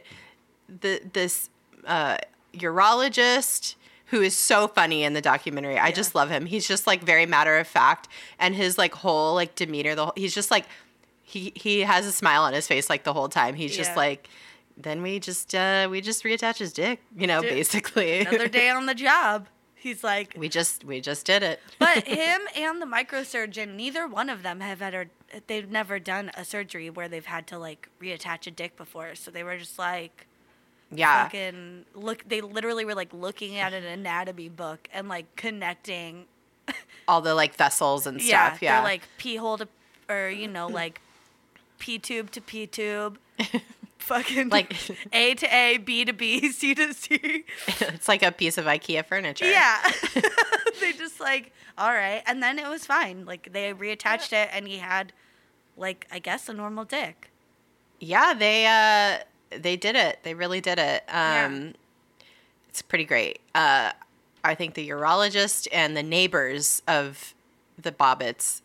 [0.68, 1.50] the this
[1.86, 2.18] uh,
[2.54, 3.76] urologist
[4.08, 5.80] who is so funny in the documentary.
[5.80, 6.46] I just love him.
[6.46, 8.08] He's just like very matter of fact,
[8.40, 9.96] and his like whole like demeanor.
[9.96, 10.66] The whole, he's just like
[11.24, 13.56] he he has a smile on his face like the whole time.
[13.56, 14.30] He's just like.
[14.78, 18.20] Then we just uh we just reattach his dick, you know, Dude, basically.
[18.20, 19.48] Another day on the job.
[19.86, 21.60] He's like, we just we just did it.
[21.80, 25.06] but him and the microsurgeon, neither one of them have ever.
[25.46, 29.14] They've never done a surgery where they've had to like reattach a dick before.
[29.14, 30.26] So they were just like,
[30.90, 31.26] yeah.
[31.26, 32.28] fucking look.
[32.28, 36.26] They literally were like looking at an anatomy book and like connecting
[37.08, 38.64] All the like vessels and yeah, stuff.
[38.64, 38.78] Yeah.
[38.78, 39.68] they're like pee hole to,
[40.10, 41.00] or you know, like
[41.78, 43.20] P tube to P tube,
[44.06, 44.74] fucking Like-
[45.14, 47.46] A to A, B to B, C to C.
[47.68, 49.46] it's like a piece of IKEA furniture.
[49.50, 49.78] Yeah,
[50.80, 53.26] they just like all right, and then it was fine.
[53.26, 55.12] Like they reattached it, and he had,
[55.76, 57.30] like I guess, a normal dick.
[58.00, 59.24] Yeah, they uh
[59.60, 60.20] they did it.
[60.24, 61.04] They really did it.
[61.08, 61.46] Yeah.
[61.46, 61.74] Um
[62.70, 63.40] it's pretty great.
[63.54, 63.92] Uh
[64.44, 67.34] I think the urologist and the neighbors of
[67.82, 68.62] the Bobbitts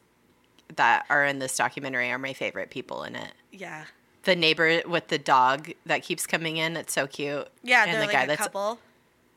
[0.76, 3.32] that are in this documentary are my favorite people in it.
[3.50, 3.84] Yeah,
[4.24, 7.48] The neighbor with the dog that keeps coming in, it's so cute.
[7.62, 8.78] yeah, and the like guy that's couple.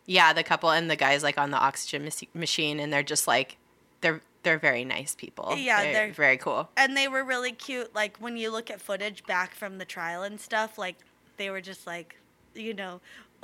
[0.05, 3.25] Yeah, the couple and the guy's like on the oxygen mach- machine, and they're just
[3.27, 3.57] like,
[4.01, 5.55] they're they're very nice people.
[5.57, 6.69] Yeah, they're- very cool.
[6.75, 7.95] and they were really cute.
[7.95, 10.97] Like when you look at footage back from the trial and stuff, like
[11.37, 12.17] they were just like,
[12.53, 12.99] you know,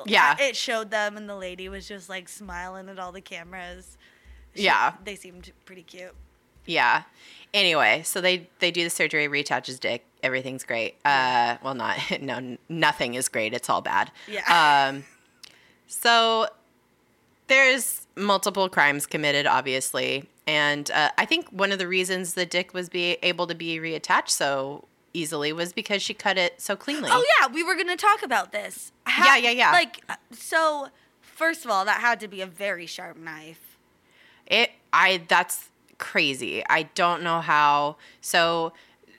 [0.06, 0.36] Yeah.
[0.38, 3.98] it showed them, and the lady was just like smiling at all the cameras.
[4.54, 4.96] She- Yeah.
[5.06, 6.14] they seemed pretty cute.
[6.66, 7.04] Yeah.
[7.54, 10.06] Anyway, so they they do the surgery, reattach his dick.
[10.22, 10.96] Everything's great.
[11.04, 13.54] Uh, well, not no, nothing is great.
[13.54, 14.12] It's all bad.
[14.28, 14.90] Yeah.
[14.90, 15.06] Um,
[15.88, 16.48] so
[17.48, 22.74] there's multiple crimes committed, obviously, and uh, I think one of the reasons the dick
[22.74, 27.10] was be able to be reattached so easily was because she cut it so cleanly.
[27.12, 28.92] Oh yeah, we were gonna talk about this.
[29.08, 29.72] Yeah, yeah, yeah.
[29.72, 30.90] Like, uh, so
[31.22, 33.78] first of all, that had to be a very sharp knife.
[34.46, 36.64] It I that's crazy.
[36.70, 37.98] I don't know how.
[38.22, 38.74] So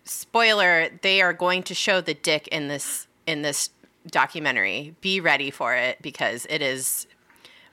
[0.04, 3.70] spoiler, they are going to show the dick in this in this
[4.06, 4.94] documentary.
[5.00, 7.06] Be ready for it because it is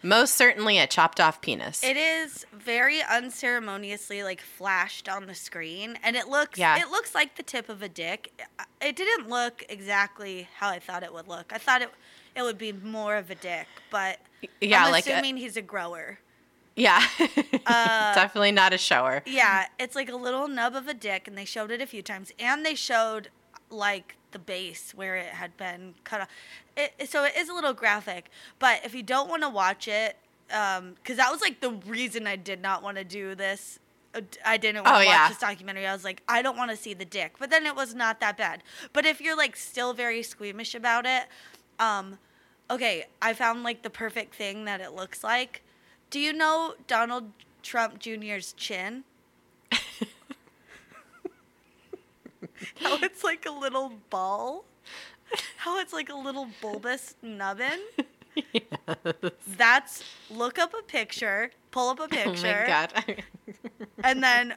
[0.04, 1.84] most certainly a chopped off penis.
[1.84, 6.78] It is very unceremoniously like flashed on the screen, and it looks Yeah.
[6.80, 8.39] it looks like the tip of a dick.
[8.80, 11.52] It didn't look exactly how I thought it would look.
[11.54, 11.89] I thought it
[12.36, 14.20] it would be more of a dick, but
[14.62, 16.20] yeah, I'm like a- assuming he's a grower.
[16.78, 17.06] Yeah.
[17.66, 19.22] Uh, Definitely not a shower.
[19.26, 22.02] Yeah, it's like a little nub of a dick, and they showed it a few
[22.02, 23.30] times, and they showed
[23.70, 26.28] like the base where it had been cut off.
[26.78, 30.16] It, so it is a little graphic, but if you don't want to watch it,
[30.48, 33.80] because that was like the reason I did not want to do this.
[34.16, 35.28] uh, I didn't want to Oh, watch yeah.
[35.30, 35.86] this documentary.
[35.88, 38.20] I was like, I don't want to see the dick, but then it was not
[38.22, 38.63] that bad.
[38.94, 41.24] But if you're like still very squeamish about it,
[41.80, 42.20] um,
[42.70, 45.63] okay, I found like the perfect thing that it looks like.
[46.10, 47.32] Do you know Donald
[47.63, 49.04] Trump Jr.'s chin?
[52.80, 54.65] How it's like a little ball?
[55.58, 57.80] How it's like a little bulbous nubbin?
[58.54, 58.63] Yes.
[59.58, 63.24] That's look up a picture, pull up a Oh picture, my god.
[64.04, 64.54] and then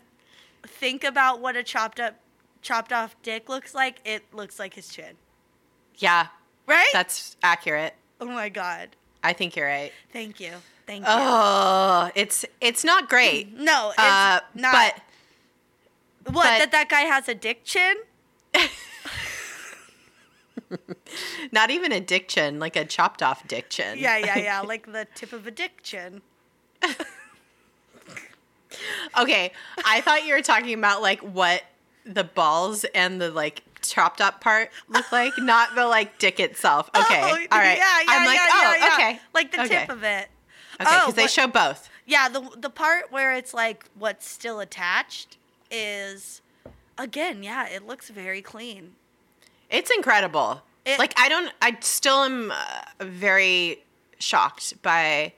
[0.66, 2.16] think about what a chopped up
[2.62, 4.00] chopped off dick looks like.
[4.04, 5.14] It looks like his chin.
[5.96, 6.28] yeah,
[6.66, 6.88] Right?
[6.92, 7.94] that's accurate.
[8.20, 8.96] oh my god.
[9.22, 9.92] I think you're right.
[10.12, 10.52] Thank you.
[10.86, 11.10] Thank you.
[11.12, 13.56] Oh, it's it's not great.
[13.58, 14.72] no, it's Uh, not.
[16.24, 16.44] but what?
[16.44, 17.96] but- that that guy has a dick chin?
[21.52, 23.98] not even a dick chin, like a chopped off dick chin.
[23.98, 24.60] Yeah, yeah, yeah.
[24.60, 26.22] like the tip of a dick chin.
[29.18, 29.50] Okay,
[29.84, 31.62] I thought you were talking about like what
[32.06, 36.88] the balls and the like chopped up part look like, not the like dick itself.
[36.94, 37.76] Okay, Oh, all right.
[37.78, 38.94] Yeah, yeah, I'm like, yeah, oh, yeah, yeah.
[38.94, 39.80] okay, Like the okay.
[39.80, 40.28] tip of it.
[40.80, 41.88] Okay, because Oh, they show both.
[42.06, 45.36] Yeah, the the part where it's like what's still attached
[45.70, 46.40] is
[46.98, 48.92] again, yeah, it looks very clean.
[49.70, 50.62] It's incredible.
[50.84, 52.54] It- like I don't, I still am uh,
[53.00, 53.84] very
[54.18, 55.34] shocked by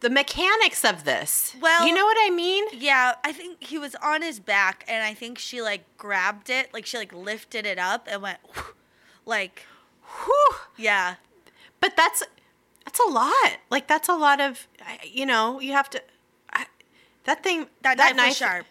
[0.00, 1.56] the mechanics of this.
[1.60, 2.64] Well- you know what I mean?
[2.72, 6.72] Yeah, I think he was on his back and I think she like grabbed it,
[6.72, 8.38] like she like lifted it up and went
[9.26, 9.66] like
[10.24, 10.50] Whew.
[10.76, 11.16] yeah.
[11.80, 12.22] But that's
[12.84, 13.58] that's a lot.
[13.70, 14.66] Like that's a lot of,
[15.04, 16.02] you know, you have to.
[16.52, 16.66] I,
[17.24, 18.66] that thing, That, knife, was sharp.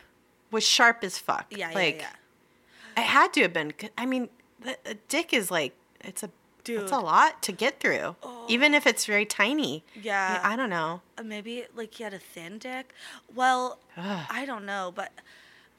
[0.52, 1.46] was sharp as fuck.
[1.52, 2.08] Yeah, like, yeah,
[2.98, 3.04] yeah.
[3.04, 3.74] It had to have been.
[3.98, 4.76] I mean, the,
[5.08, 6.32] dick is like it's a.
[6.64, 6.82] Dude.
[6.82, 9.84] It's a lot to get through, oh, even if it's very tiny.
[10.02, 10.40] Yeah.
[10.44, 11.02] I don't know.
[11.18, 12.94] Uh, Maybe like he had a thin dick.
[13.34, 14.26] Well, Ugh.
[14.30, 15.12] I don't know, but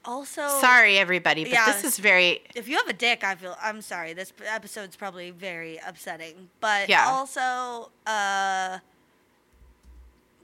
[0.04, 1.66] also Sorry, everybody, but yeah.
[1.72, 2.42] this is very.
[2.54, 4.12] if you have a dick, I feel I'm sorry.
[4.12, 7.06] This episode's probably very upsetting, but Yeah.
[7.08, 8.78] also, uh,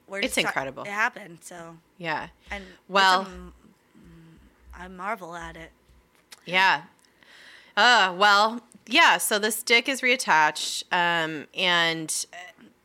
[0.07, 0.83] we're It's ta- incredible.
[0.83, 2.29] it happened, so Yeah.
[2.51, 3.55] and Well- it's a m-
[4.77, 5.71] I marvel at it.
[6.45, 6.83] Yeah.
[7.77, 12.37] Uh, well, yeah, so this dick is reattached, um, and uh,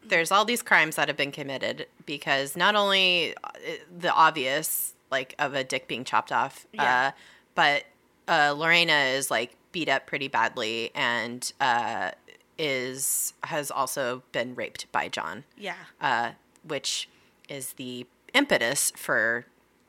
[0.08, 3.50] there's all these crimes that have been committed because not only uh,
[4.00, 7.08] the obvious, like, of a dick being chopped off, Yeah.
[7.08, 7.12] uh,
[7.56, 7.84] but
[8.28, 12.12] uh, Lorena is, like, beat up pretty badly and uh,
[12.58, 16.32] is has also been raped by John, Yeah, uh,
[16.64, 17.08] which
[17.48, 19.46] is the impetus for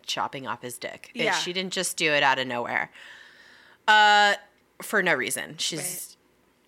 [0.07, 1.11] chopping off his dick.
[1.15, 1.33] It- Yeah.
[1.35, 2.91] she didn't just do it out of nowhere.
[3.89, 4.35] Uh,
[4.83, 5.55] for no reason.
[5.59, 6.17] She's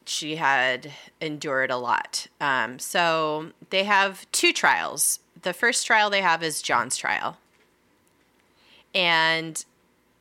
[0.05, 2.27] she had endured a lot.
[2.41, 5.21] Um, so they have two trials.
[5.43, 7.39] The first trial they have is John's trial,
[8.95, 9.65] and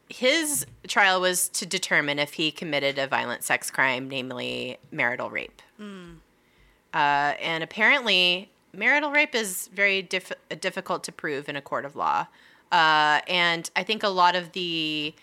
[0.09, 5.61] his trial was to determine if he committed a violent sex crime, namely marital rape.
[6.93, 11.95] Uh, and apparently, marital rape is very diff- difficult to prove in a court of
[11.95, 12.27] law.
[12.71, 15.13] Uh, and I think a lot of the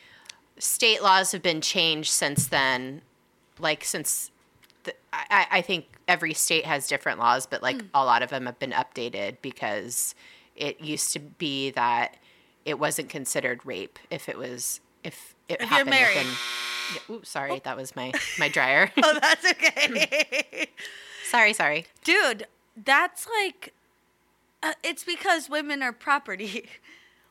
[0.58, 3.02] state laws have been changed since then.
[3.58, 4.30] Like, since
[4.84, 8.46] the, I, I think every state has different laws, but like a lot of them
[8.46, 10.14] have been updated because
[10.56, 12.16] it used to be that
[12.64, 16.16] it wasn't considered rape if it was if it If you're happened married.
[16.16, 16.32] within.
[16.94, 18.90] Yeah, oops, sorry, that was my my dryer.
[19.02, 20.68] oh, that's okay.
[21.30, 21.84] Sorry, sorry.
[22.04, 22.46] Dude,
[22.82, 23.74] that's like
[24.62, 26.68] uh, it's because women are property.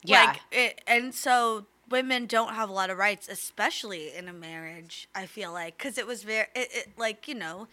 [0.03, 0.25] Yeah.
[0.25, 5.07] Like it, and so women don't have a lot of rights, especially in a marriage.
[5.15, 7.67] I feel like because it was very it, it like you know,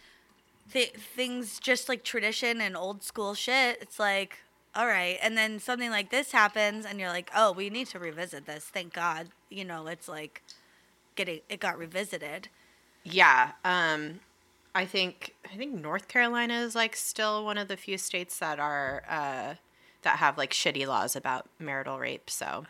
[0.71, 3.79] th- things just like tradition and old school shit.
[3.81, 4.39] It's like
[4.75, 7.99] all right, and then something like this happens, and you're like, oh, we need to
[7.99, 8.65] revisit this.
[8.65, 10.41] Thank God, you know, it's like
[11.15, 12.49] getting it got revisited.
[13.03, 13.51] Yeah.
[13.63, 14.19] Um,
[14.73, 18.59] I think I think North Carolina is like still one of the few states that
[18.59, 19.55] are uh,
[20.01, 22.29] that have like shitty laws about marital rape.
[22.29, 22.65] So,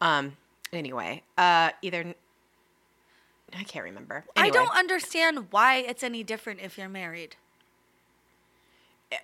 [0.00, 0.36] um,
[0.72, 2.14] anyway, uh, either
[3.54, 4.24] I can't remember.
[4.36, 7.36] I don't understand why it's any different if you're married.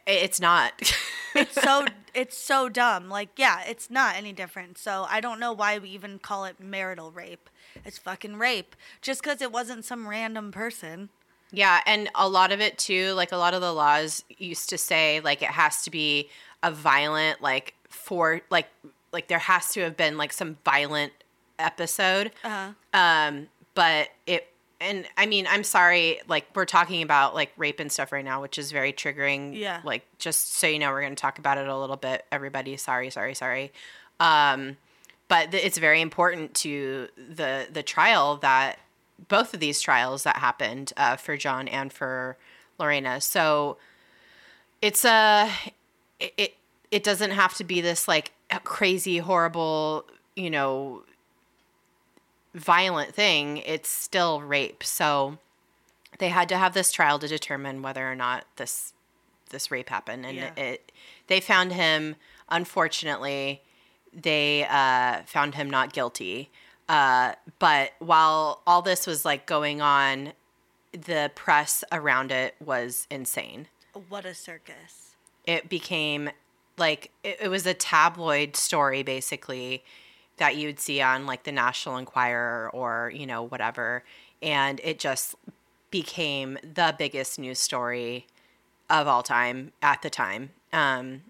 [0.07, 0.73] It's not.
[1.35, 3.09] It's so it's so dumb.
[3.09, 4.77] Like, yeah, it's not any different.
[4.77, 7.49] So I don't know why we even call it marital rape.
[7.87, 8.77] It's fucking rape.
[9.01, 11.09] Just because it wasn't some random person.
[11.53, 14.77] Yeah, and a lot of it too, like a lot of the laws used to
[14.77, 16.29] say like it has to be
[16.63, 18.69] a violent like for like
[19.11, 21.13] like there has to have been like some violent
[21.59, 22.33] episode.
[22.45, 24.49] Uh, Um but it
[24.81, 28.43] and I mean, I'm sorry like we're talking about like rape and stuff right now,
[28.43, 29.57] which is very triggering.
[29.57, 29.81] Yeah.
[29.85, 32.25] Like just so you know, we're going to talk about it a little bit.
[32.33, 33.73] Everybody, sorry, sorry, sorry.
[34.21, 34.77] Um
[35.29, 38.79] but th- it's very important to the the trial that
[39.29, 42.37] both of these trials that happened uh, for John and for
[42.79, 43.21] Lorena.
[43.21, 43.77] So
[44.83, 45.49] it's a
[46.19, 46.55] it, it
[46.91, 48.33] it doesn't have to be this like
[48.65, 50.05] crazy horrible
[50.37, 51.03] you know
[52.55, 53.59] violent thing.
[53.59, 54.83] It's still rape.
[54.85, 55.39] So
[56.19, 58.93] they had to have this trial to determine whether or not this
[59.51, 60.55] this rape happened, and Yeah.
[60.57, 60.93] it
[61.27, 62.17] they found him.
[62.49, 63.61] Unfortunately,
[64.15, 66.51] they uh, found him not guilty.
[66.89, 70.33] Uh, but while all this was like going on,
[70.93, 73.69] the press around it was insane.
[74.09, 75.17] what a circus.
[75.47, 76.31] It became
[76.79, 79.85] like it, it was a tabloid story basically
[80.43, 84.03] that you would see on like the National Enquirer or you know whatever,
[84.43, 85.37] and it just
[85.93, 88.27] became the biggest news story
[88.91, 90.51] of all time at the time.
[90.73, 91.23] Um,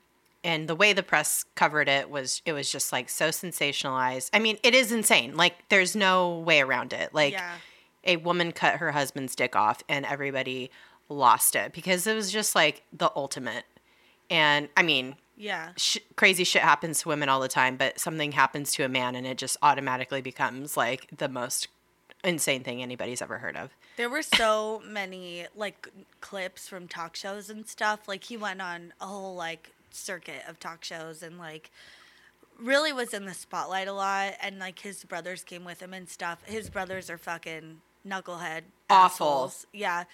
[0.43, 4.31] and the way the press covered it was it was just like so sensationalized.
[4.33, 5.37] I mean, it is insane.
[5.37, 7.13] Like there's no way around it.
[7.13, 7.57] Like Yeah.
[8.05, 10.71] a woman cut her husband's dick off and everybody
[11.11, 13.65] lost it because it was just like the ultimate.
[14.31, 15.71] And I mean, Yeah.
[15.77, 19.17] sh- crazy shit happens to women all the time, but something happens to a man
[19.17, 21.67] and it just automatically becomes like the most
[22.23, 23.71] insane thing anybody's ever heard of.
[23.97, 25.89] There were so many like
[26.21, 28.07] clips from talk shows and stuff.
[28.07, 31.73] Like he went on a whole like circuit of talk shows and like
[32.57, 36.09] really was in the spotlight a lot and like his brothers came with him and
[36.09, 36.39] stuff.
[36.45, 39.27] His brothers are fucking knucklehead Awful.
[39.27, 39.67] assholes.
[39.73, 40.05] Yeah.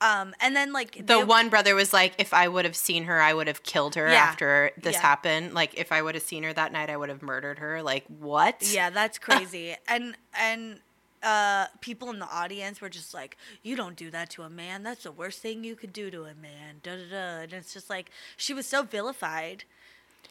[0.00, 3.04] Um and then like The they- one brother was like, if I would have seen
[3.04, 4.16] her, I would have killed her Yeah.
[4.22, 5.00] after this Yeah.
[5.02, 5.54] happened.
[5.54, 7.82] Like, if I would have seen her that night, I would have murdered her.
[7.82, 8.62] Like, what?
[8.62, 9.76] Yeah, that's crazy.
[9.88, 10.80] and and
[11.20, 14.84] uh people in the audience were just like, "You don't do that to a man.
[14.84, 17.40] That's the worst thing you could do to a man." Da da da.
[17.42, 19.64] And it's just like she was so vilified.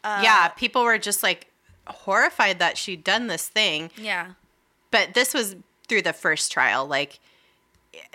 [0.01, 1.47] Uh, yeah, people were just like
[1.88, 3.91] horrified that she'd done this thing.
[3.97, 4.32] Yeah.
[4.91, 6.86] But this was through the first trial.
[6.86, 7.19] Like,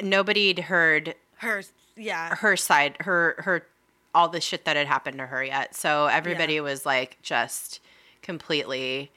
[0.03, 1.63] nobody'd heard Her.
[1.97, 2.35] Yeah.
[2.37, 3.67] her side, her, her,
[4.15, 5.75] all the shit that had happened to her yet.
[5.75, 7.81] So everybody was like just
[8.23, 9.11] completely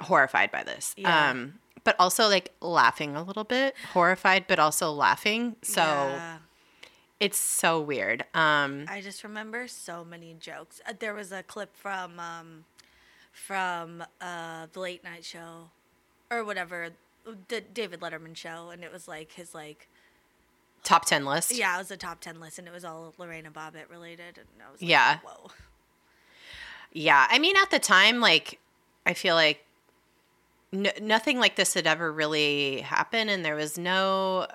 [0.00, 0.94] horrified by this.
[0.96, 1.30] Yeah.
[1.30, 5.56] Um, but also like laughing a little bit, horrified, but also laughing.
[5.62, 6.38] So Yeah.
[7.20, 8.24] it's so weird.
[8.34, 10.80] Um, I just remember so many jokes.
[10.88, 12.64] Uh, there was a clip from um,
[13.32, 15.70] from uh, the late night show,
[16.30, 16.90] or whatever,
[17.48, 19.88] the David Letterman show, and it was like his like
[20.82, 21.54] top 10 list.
[21.56, 24.46] yeah, it was a top ten list, and it was all Lorena Bobbitt related, and
[24.66, 25.18] I was like, Yeah.
[25.24, 25.50] whoa,
[26.92, 28.60] Yeah, I mean, at the time, like,
[29.06, 29.64] I feel like
[30.72, 34.46] n- nothing like this had ever really happened, and there was no,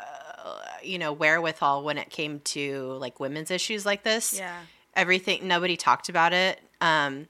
[0.44, 4.38] uh, you know, wherewithal when it came to like women's issues like this.
[4.38, 4.62] yeah,
[4.96, 6.62] Everything, nobody talked about it.
[6.82, 7.28] Um,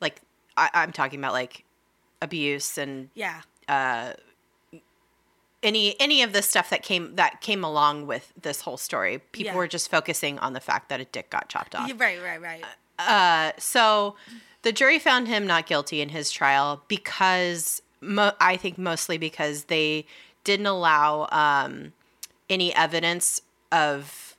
[0.00, 0.20] like,
[0.56, 1.64] I- I'm talking about like
[2.22, 4.12] abuse and yeah, uh,
[5.62, 9.18] any any of the stuff that came that came along with this whole story.
[9.32, 9.56] People Yeah.
[9.56, 11.90] were just focusing on the fact that a dick got chopped off.
[11.96, 12.64] Right, right, right.
[12.98, 14.16] Uh, so
[14.62, 19.64] the jury found him not guilty in his trial because mo- I think mostly because
[19.64, 20.06] they
[20.44, 21.92] didn't allow um,
[22.50, 23.40] any evidence
[23.70, 24.36] of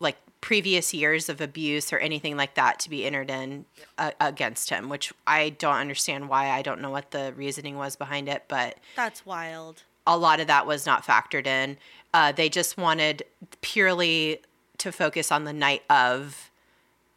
[0.00, 3.64] like previous years of abuse or anything like that to be entered in
[3.98, 6.50] uh, against him, which I don't understand why.
[6.50, 9.84] I don't know what the reasoning was behind it, but That's wild.
[10.06, 11.76] A lot of that was not factored in.
[12.14, 13.24] Uh, they just wanted
[13.60, 14.40] purely
[14.78, 16.50] to focus on the night of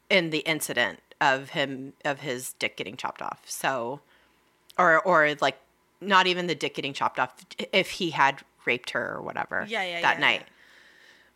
[0.09, 3.41] in the incident of him of his dick getting chopped off.
[3.45, 4.01] So
[4.77, 5.57] or or like
[6.01, 7.33] not even the dick getting chopped off
[7.73, 10.43] if he had raped her or whatever Yeah, yeah, that yeah, night.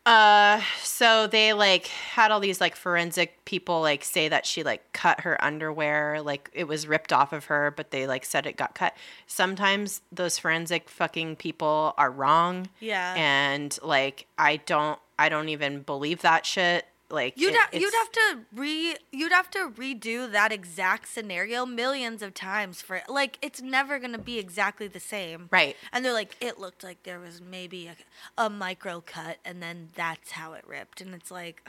[0.05, 4.91] Uh so they like had all these like forensic people like say that she like
[4.93, 8.57] cut her underwear, like it was ripped off of her, but they like said it
[8.57, 8.95] got cut.
[9.27, 12.69] Sometimes those forensic fucking people are wrong.
[12.79, 13.13] Yeah.
[13.17, 16.85] And like I don't I don't even believe that shit.
[17.11, 21.65] Like You'd it- ha- you'd have to re you'd have to redo that exact scenario
[21.65, 25.49] millions of times for like it's never gonna be exactly the same.
[25.51, 25.75] Right.
[25.91, 27.95] And they're like, it looked like there was maybe a,
[28.37, 31.01] a micro cut, and then that's how it ripped.
[31.01, 31.67] And it's like,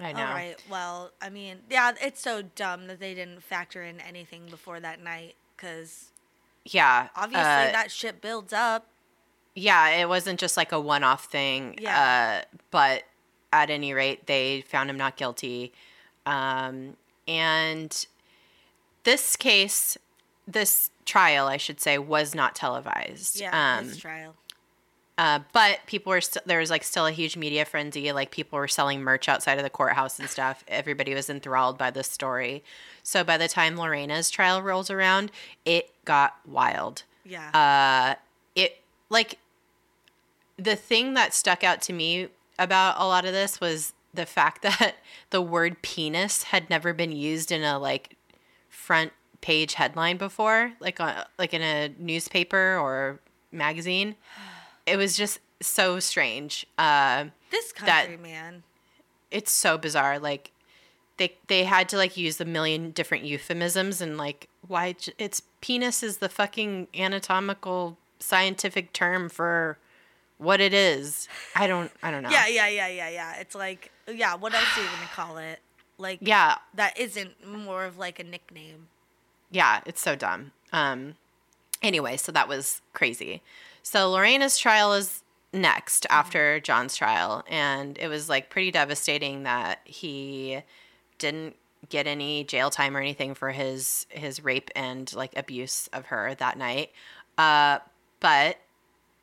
[0.00, 0.20] I know.
[0.20, 4.46] all right, well, I mean, yeah, it's so dumb that they didn't factor in anything
[4.50, 6.10] before that night, because
[6.64, 7.08] Yeah.
[7.14, 8.86] obviously uh, that shit builds up.
[9.54, 11.76] Yeah, it wasn't just like a one off thing.
[11.80, 12.42] Yeah.
[12.52, 13.02] Uh, but
[13.52, 15.72] at any rate, they found him not guilty.
[16.26, 16.96] Um,
[17.26, 18.06] and
[19.04, 19.96] this case,
[20.46, 23.40] this trial, I should say, was not televised.
[23.40, 24.34] Yeah, Um, trial.
[25.18, 28.12] uh, but people were still there was like still a huge media frenzy.
[28.12, 30.62] Like people were selling merch outside of the courthouse and stuff.
[30.68, 32.62] Everybody was enthralled by this story.
[33.02, 35.32] So by the time Lorena's trial rolls around,
[35.64, 37.50] it got wild Yeah.
[37.50, 38.14] uh
[38.54, 39.38] it like
[40.56, 42.28] the thing that stuck out to me
[42.60, 44.94] about a lot of this was the fact that
[45.30, 48.16] the word penis had never been used in a like
[48.68, 53.18] front page headline before like on like in a newspaper or
[53.50, 54.14] magazine
[54.86, 58.62] it was just so strange uh this that- country, man.
[59.30, 60.52] it's so bizarre like
[61.16, 66.02] they they had to like use a million different euphemisms and like why it's penis
[66.02, 69.78] is the fucking anatomical scientific term for
[70.40, 71.28] what it is.
[71.54, 72.30] I don't i don't know.
[72.30, 73.36] Yeah, yeah, yeah, yeah, yeah.
[73.36, 75.60] It's like, yeah, what else are you gonna call it?
[75.98, 76.56] Like, yeah.
[76.74, 78.88] that isn't more of like a nickname.
[79.50, 80.52] yeah it's so dumb.
[80.72, 81.14] Um
[81.82, 83.42] anyway so that was crazy.
[83.82, 85.22] So lorena's trial is
[85.52, 90.62] next after john's trial and it was like pretty devastating that he
[91.18, 91.56] didn't
[91.88, 96.34] get any jail time or anything for his his rape and like abuse of her
[96.36, 96.90] that night.
[97.36, 97.78] Uh
[98.20, 98.58] but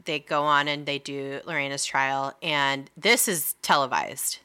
[0.08, 4.40] they go on and they do lorena's trial and this is televised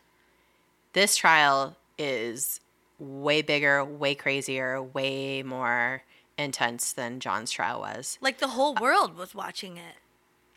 [0.92, 2.60] this trial is
[2.98, 6.02] way bigger, way crazier, way more
[6.38, 8.18] intense than John's trial was.
[8.20, 9.94] Like the whole world was watching it.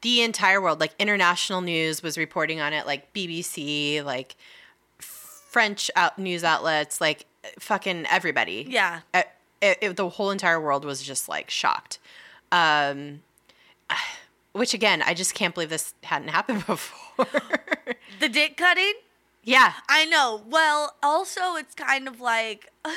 [0.02, 4.36] The entire world, like international news was reporting on it, like BBC, like
[5.00, 7.26] French out news outlets, like
[7.58, 8.66] fucking everybody.
[8.70, 9.00] Yeah.
[9.14, 9.28] It,
[9.82, 11.98] it- the whole entire world was just like shocked.
[12.52, 13.22] Um,
[14.56, 17.28] which again, I just can't believe this hadn't happened before.
[18.20, 18.94] The dick cutting?
[19.44, 19.74] yeah.
[19.90, 20.42] I know.
[20.50, 22.72] Well, also it's kind of like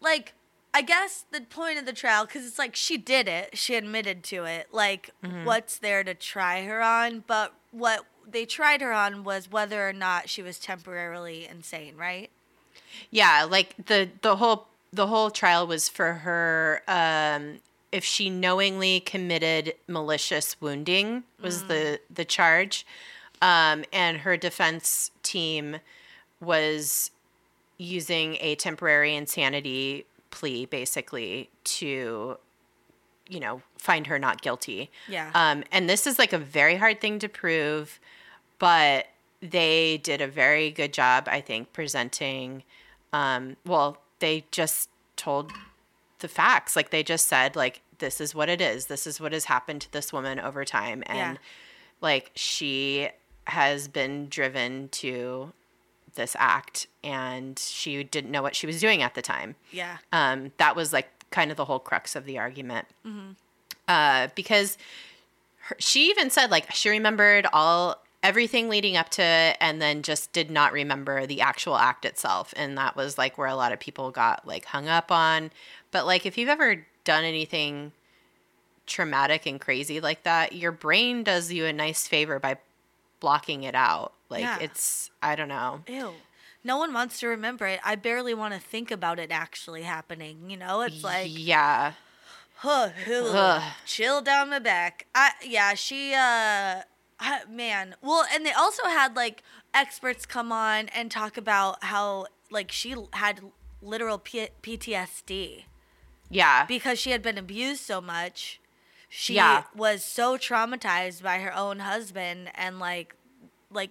[0.00, 0.32] like
[0.74, 3.56] I guess the point of the trial cuz it's like she did it.
[3.58, 4.68] She admitted to it.
[4.72, 5.10] Like
[5.44, 7.24] what's there to try her on?
[7.26, 12.30] But what they tried her on was whether or not she was temporarily insane, right?
[13.10, 17.60] Yeah, like the the whole the whole trial was for her um
[17.92, 22.86] if she knowingly committed malicious wounding was the the charge.
[23.40, 25.78] Um and her defense team
[26.40, 27.10] was
[27.78, 32.36] using a temporary insanity plea basically to
[33.28, 34.90] you know find her not guilty.
[35.08, 35.30] Yeah.
[35.34, 38.00] Um and this is like a very hard thing to prove,
[38.58, 39.06] but
[39.40, 42.64] they did a very good job I think presenting
[43.12, 45.52] um well they just told
[46.20, 46.74] the facts.
[46.76, 48.86] Like they just said like this is what it is.
[48.86, 51.02] This is what has happened to this woman over time.
[51.06, 51.36] And Yeah.
[52.00, 53.08] like she
[53.46, 55.52] has been driven to
[56.14, 59.54] this act and she didn't know what she was doing at the time.
[59.72, 59.98] Yeah.
[60.12, 62.86] um, that was like kind of the whole crux of the argument.
[63.86, 64.76] Uh, because
[65.62, 70.02] her, she even said like she remembered all everything leading up to it and then
[70.02, 72.52] just did not remember the actual act itself.
[72.56, 75.50] And that was like where a lot of people got like hung up on
[75.90, 77.92] but like if you've ever done anything
[78.86, 82.56] traumatic and crazy like that your brain does you a nice favor by
[83.20, 84.58] blocking it out like Yeah.
[84.60, 86.12] it's i don't know Ew.
[86.64, 87.78] No one wants to remember it.
[87.84, 90.50] I barely want to think about it actually happening.
[90.50, 91.92] You know, it's like yeah
[92.56, 92.90] Huh,
[93.86, 95.06] chill down my back.
[95.14, 96.82] I yeah, she uh
[97.48, 97.94] man.
[98.02, 102.94] Well, and they also had like experts come on and talk about how like she
[103.12, 103.40] had
[103.80, 105.62] literal P- PTSD
[106.30, 108.60] yeah because she had been abused so much.
[109.10, 109.64] She Yeah.
[109.74, 113.14] was so traumatized by her own husband and like
[113.70, 113.90] like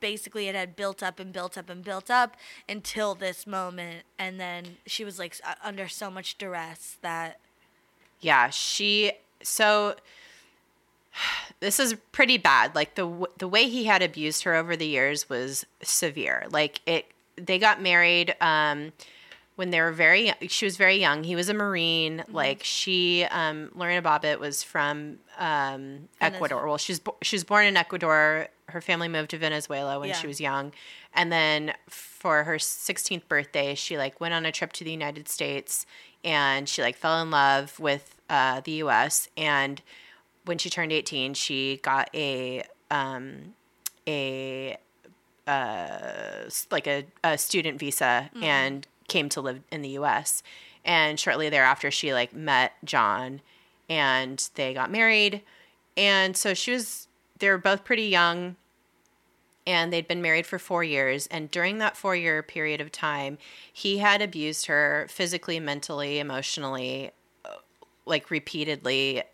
[0.00, 2.36] basically it had built up and built up and built up
[2.68, 7.38] until this moment and then she was like under so much duress that
[8.20, 9.12] Yeah, she
[9.42, 9.94] so
[11.60, 12.74] this is pretty bad.
[12.74, 16.46] Like the the way he had abused her over the years was severe.
[16.50, 17.06] Like it
[17.36, 18.92] they got married um
[19.56, 20.36] when they were very young.
[20.48, 21.24] she was very young.
[21.24, 22.24] He was a marine.
[22.28, 26.66] Like she um Lorena Bobbitt was from um Ecuador.
[26.66, 28.48] Well, she's she was born in Ecuador.
[28.68, 30.14] Her family moved to Venezuela when Yeah.
[30.14, 30.72] she was young.
[31.12, 35.28] And then for her 16th birthday, she like went on a trip to the United
[35.28, 35.86] States
[36.24, 39.82] and she like fell in love with uh, the US and
[40.46, 43.54] when she turned 18, she got a um,
[44.08, 44.76] a
[45.46, 50.42] uh, like a, a student visa and came to live in the U.S.
[50.84, 53.42] And shortly thereafter, she like met John,
[53.88, 55.42] and they got married.
[55.96, 57.08] And so she was.
[57.38, 58.56] They were both pretty young,
[59.66, 61.26] and they'd been married for four years.
[61.26, 63.36] And during that four year period of time,
[63.70, 67.10] he had abused her physically, mentally, emotionally,
[67.44, 67.56] uh,
[68.06, 69.24] like repeatedly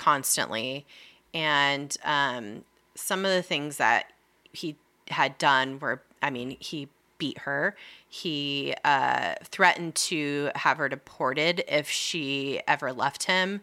[0.00, 0.86] constantly
[1.34, 4.12] and um, some of the things that
[4.52, 4.76] he
[5.08, 6.88] had done were i mean he
[7.18, 7.76] beat her
[8.12, 13.60] he uh, threatened to have her deported if she ever left him.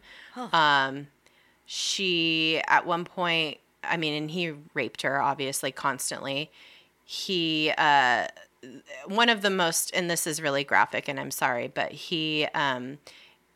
[0.54, 1.08] Um,
[1.66, 6.50] she at one point i mean and he raped her obviously constantly.
[7.04, 8.28] He uh,
[9.06, 12.98] one of the most and this is really graphic and i'm sorry but he um,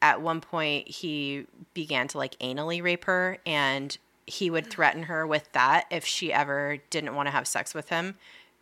[0.01, 5.25] at one point he began to like anally rape her and he would threaten her
[5.25, 8.15] with that if she ever didn't want to have sex with him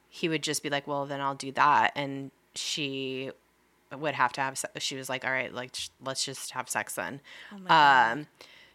[0.10, 1.92] he would just be like well then i'll do that.
[1.96, 3.32] And she
[3.98, 6.70] would have to have se- she was like all right like sh- let's just have
[6.70, 7.22] sex then.
[7.68, 8.28] Um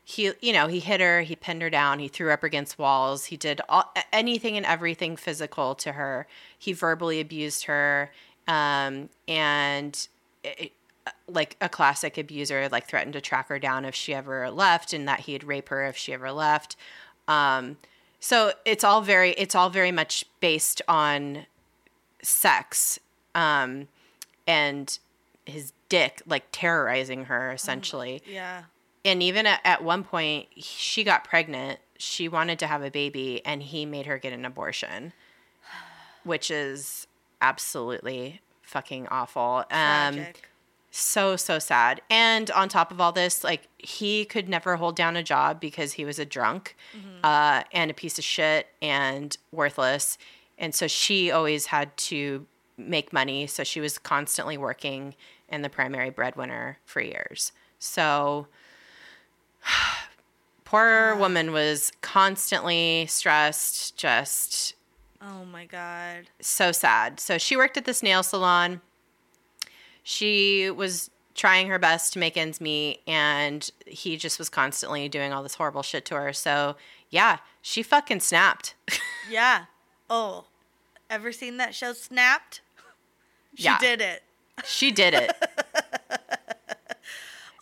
[0.07, 2.79] he you know he hit her he pinned her down he threw her up against
[2.79, 6.27] walls he did all, anything and everything physical to her.
[6.59, 8.11] He verbally abused her
[8.47, 10.09] um and
[10.43, 10.73] it,
[11.27, 15.07] like a classic abuser like threatened to track her down if she ever left and
[15.09, 16.77] that he'd rape her if she ever left.
[17.29, 17.77] Um
[18.25, 21.45] so it's all very it's all very much based on
[22.23, 22.99] sex
[23.35, 23.87] um
[24.47, 24.99] and
[25.45, 28.23] his dick like terrorizing her essentially.
[28.27, 28.63] yeah.
[29.05, 31.81] And even at, at one point she got pregnant.
[31.99, 35.13] She wanted to have a baby and he made her get an abortion
[36.25, 37.07] which is
[37.43, 39.65] absolutely fucking awful.
[39.71, 40.49] Um tragic
[40.97, 42.01] so so sad.
[42.09, 45.95] And on top of all this like he could never hold down a job because
[45.95, 46.77] he was a drunk
[47.25, 50.19] uh, and a piece of shit and worthless.
[50.57, 53.47] And so she always had to make money.
[53.49, 55.17] So she was constantly working
[55.49, 57.51] and the primary breadwinner for years.
[57.81, 58.47] So
[60.65, 64.75] poor woman was constantly stressed just
[65.21, 66.31] oh my god.
[66.41, 67.19] so sad.
[67.19, 68.81] So she worked at this nail salon.
[70.05, 75.33] She was trying her best to make ends meet, and he just was constantly doing
[75.33, 76.33] all this horrible shit to her.
[76.33, 76.77] So
[77.11, 78.75] yeah, she fucking snapped.
[79.31, 79.65] yeah
[80.11, 80.45] oh
[81.09, 82.61] ever seen that show snapped
[83.55, 83.79] she Yeah.
[83.79, 84.23] did it
[84.65, 85.33] she did it.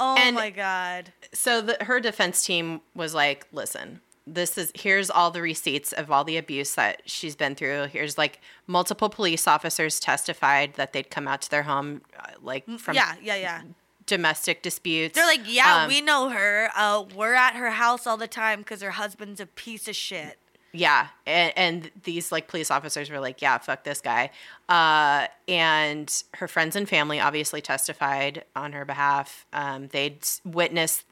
[0.00, 5.10] oh And- my god So the, her defense team was like, "Listen, this is here's
[5.10, 7.86] all the receipts of all the abuse that she's been through.
[7.86, 12.68] Here's like multiple police officers testified that they'd come out to their home, uh, like
[12.78, 13.62] from yeah yeah yeah
[14.06, 15.14] domestic disputes.
[15.14, 16.70] They're like, yeah, Um, we know her.
[16.76, 20.38] Uh, we're at her house all the time because her husband's a piece of shit.
[20.72, 24.30] Yeah, and, and these like police officers were like, "Yeah, fuck this guy,"
[24.70, 29.44] uh, and her friends and family obviously testified on her behalf.
[29.52, 31.04] Um, they'd witnessed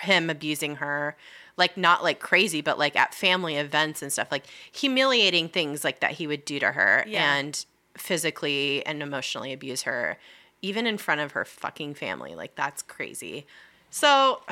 [0.00, 1.14] him abusing her,
[1.56, 6.00] like not like crazy, but like at family events and stuff, like humiliating things like
[6.00, 7.34] that he would do to her, Yeah.
[7.36, 7.64] and
[7.96, 10.18] physically and emotionally abuse her,
[10.62, 12.34] even in front of her fucking family.
[12.34, 13.46] Like that's crazy.
[13.90, 14.42] So,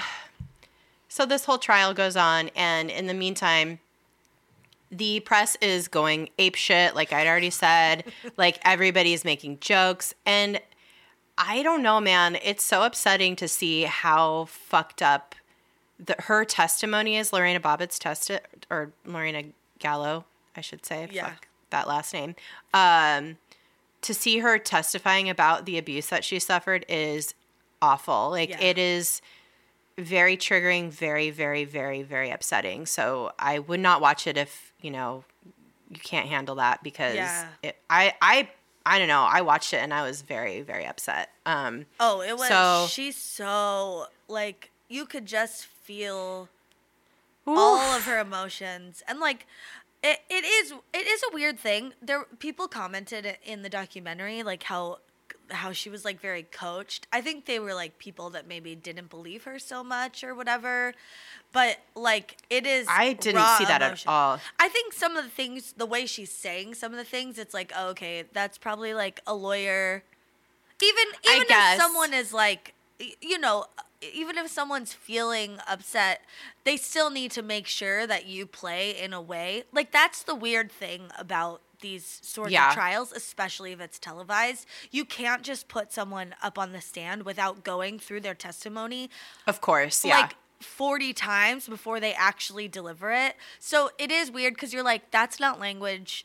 [1.08, 3.80] so this whole trial goes on, and in the meantime
[4.90, 8.04] the press is going ape shit like i'd already said
[8.36, 10.60] like everybody's making jokes and
[11.36, 15.34] i don't know man it's so upsetting to see how fucked up
[15.98, 18.30] the, her testimony is lorena bobbitt's test
[18.70, 19.42] or lorena
[19.78, 20.24] gallo
[20.56, 21.30] i should say Yeah.
[21.30, 22.34] fuck that last name
[22.72, 23.36] um
[24.02, 27.34] to see her testifying about the abuse that she suffered is
[27.80, 28.60] awful like Yeah.
[28.60, 29.20] it is
[29.96, 32.84] very triggering, very, very, very, very upsetting.
[32.84, 35.22] So I would not watch it if you know
[35.88, 37.46] you can't handle that because Yeah.
[37.62, 38.48] it, I, I,
[38.84, 39.22] I don't know.
[39.22, 41.30] I watched it and I was very, very upset.
[41.46, 42.48] Um, Oh, it was.
[42.48, 46.48] So- she's so like you could just feel
[47.46, 49.02] all of her emotions.
[49.08, 49.46] And like
[50.02, 51.94] it, it is it is a weird thing.
[52.02, 54.98] There people commented in the documentary like how
[55.50, 57.06] how she was like very coached.
[57.12, 60.94] I think they were like people that maybe didn't believe her so much or whatever.
[61.52, 64.08] But like it is I didn't see that emotion.
[64.08, 64.40] at all.
[64.58, 67.54] i think some of the things the way she's saying some of the things it's
[67.54, 70.02] like oh, okay that's probably like a lawyer.
[70.82, 72.74] Even even if someone is like
[73.20, 73.66] you know
[74.12, 76.22] even if someone's feeling upset
[76.64, 80.34] they still need to make sure that you play in a way like that's the
[80.34, 82.68] weird thing about these sorts Yeah.
[82.68, 87.24] of trials especially if it's televised you can't just put someone up on the stand
[87.24, 89.10] without going through their testimony
[89.46, 90.20] Of course, yeah.
[90.20, 93.36] like 40 times before they actually deliver it.
[93.58, 96.24] So it is weird because you're like, that's not language.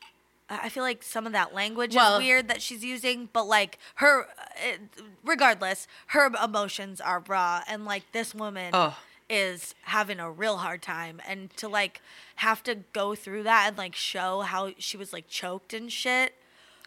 [0.49, 3.77] I feel like some of that language Well- is weird that she's using, but like
[3.95, 4.77] her, uh,
[5.23, 7.61] regardless, her emotions are raw.
[7.67, 8.93] And like this woman Ugh.
[9.29, 11.21] is having a real hard time.
[11.27, 12.01] And to like
[12.37, 16.33] have to go through that and like show how she was like choked and shit.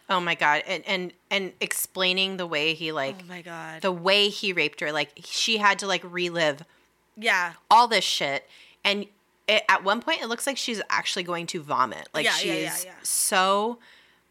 [0.09, 3.81] oh my god, and and and explaining the way he like oh my God.
[3.81, 6.63] the way he raped her, like she had to like relive
[7.15, 7.53] yeah.
[7.71, 8.49] all this shit,
[8.83, 9.05] and
[9.47, 12.07] it, at one point it looks like she's actually going to vomit.
[12.13, 12.93] Like Yeah, she's yeah, yeah, yeah.
[13.03, 13.79] so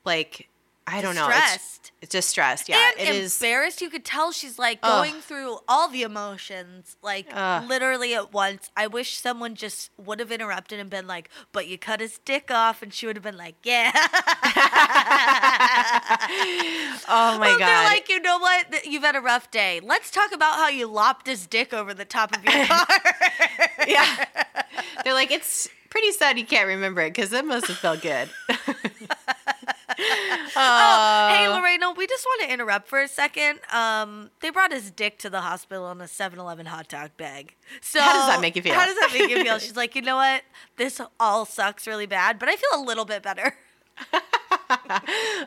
[0.05, 0.49] like
[0.85, 1.78] I don't know, Stressed.
[1.80, 2.68] it's, it's distressed.
[2.68, 3.41] Yeah, and it is.
[3.41, 3.80] embarrassed.
[3.80, 5.05] You could tell she's like Ugh.
[5.05, 7.68] going through all the emotions, like Ugh.
[7.68, 8.70] literally at once.
[8.76, 12.51] I wish someone just would have interrupted and been like, "But you cut his dick
[12.51, 13.93] off," and she would have been like, "Yeah."
[17.09, 17.66] Oh my Well, god!
[17.68, 18.87] They're like, you know what?
[18.87, 19.80] You've had a rough day.
[19.83, 22.87] Let's talk about how you lopped his dick over the top of your car.
[23.87, 24.24] yeah,
[25.05, 28.28] they're like it's pretty sad you can't remember it because it must have felt good.
[30.55, 31.55] Oh, hey Oh.
[31.59, 33.61] Lorena, we just want to interrupt for a second.
[33.72, 37.55] Um, they brought his dick to the hospital in a 7-Eleven hot dog bag.
[37.80, 38.74] So How does that make you feel?
[38.74, 39.59] How does that make you feel?
[39.61, 40.42] She's like, you know what?
[40.76, 43.55] This all sucks really bad, but I feel a little bit better.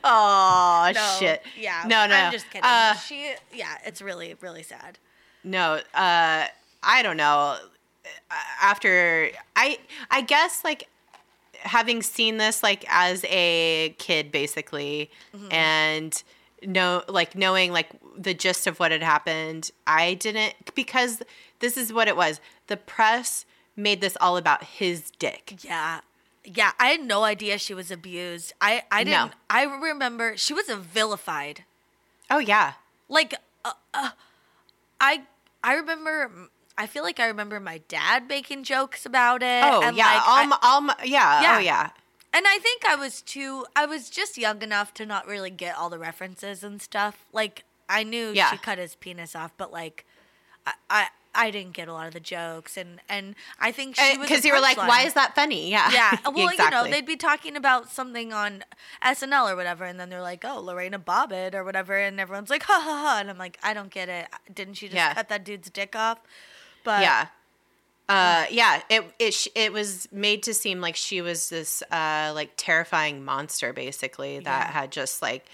[0.03, 1.41] Oh No, shit!
[1.57, 1.83] Yeah.
[1.87, 2.15] no, no.
[2.15, 2.61] I'm just kidding.
[2.63, 4.99] Uh, she, yeah, it's really, really sad.
[5.43, 6.45] no, uh,
[6.83, 7.57] I don't know.
[8.61, 9.79] After I,
[10.11, 10.87] I guess like
[11.65, 15.51] having seen this like as a kid, basically, Mm-hmm.
[15.51, 16.23] and
[16.65, 21.21] know like knowing like the gist of what had happened, I didn't because
[21.59, 22.39] this is what it was.
[22.67, 23.45] The press
[23.75, 25.59] made this all about his dick.
[25.61, 25.99] Yeah.
[26.47, 28.53] Yeah, I had no idea she was abused.
[28.61, 29.33] I, I didn't.
[29.49, 31.63] I remember she was vilified.
[32.29, 32.73] Oh yeah,
[33.09, 33.33] like
[33.65, 34.09] uh, uh,
[35.01, 35.23] I
[35.63, 36.29] I remember
[36.77, 39.63] I feel like I remember my dad making jokes about it.
[39.63, 41.55] oh and yeah, like, I- um, yeah, Yeah.
[41.55, 41.89] oh yeah.
[42.33, 45.75] and I think I was too I was just young enough to not really get
[45.77, 47.25] all the references and stuff.
[47.31, 48.51] Like I knew Yeah.
[48.51, 50.05] she cut his penis off, but like
[50.65, 51.07] I I,
[51.37, 54.43] I didn't get a lot of the jokes and and I think she was Because
[54.45, 54.87] you were like, punchline.
[54.87, 55.69] why is that funny?
[55.69, 55.91] Yeah.
[55.91, 58.63] Yeah, well, you know, they'd be talking about something on
[59.03, 62.63] SNL or whatever, and then they're like, "Oh, Lorena Bobbitt" or whatever, and everyone's like,
[62.63, 64.27] "Ha ha ha!" And I'm like, "I don't get it.
[64.53, 65.13] Didn't she just Yeah.
[65.13, 66.19] cut that dude's dick off?"
[66.85, 67.27] But yeah.
[68.07, 72.51] Uh, yeah, it it it was made to seem like she was this uh like
[72.55, 74.71] terrifying monster basically that Yeah.
[74.71, 75.47] had just like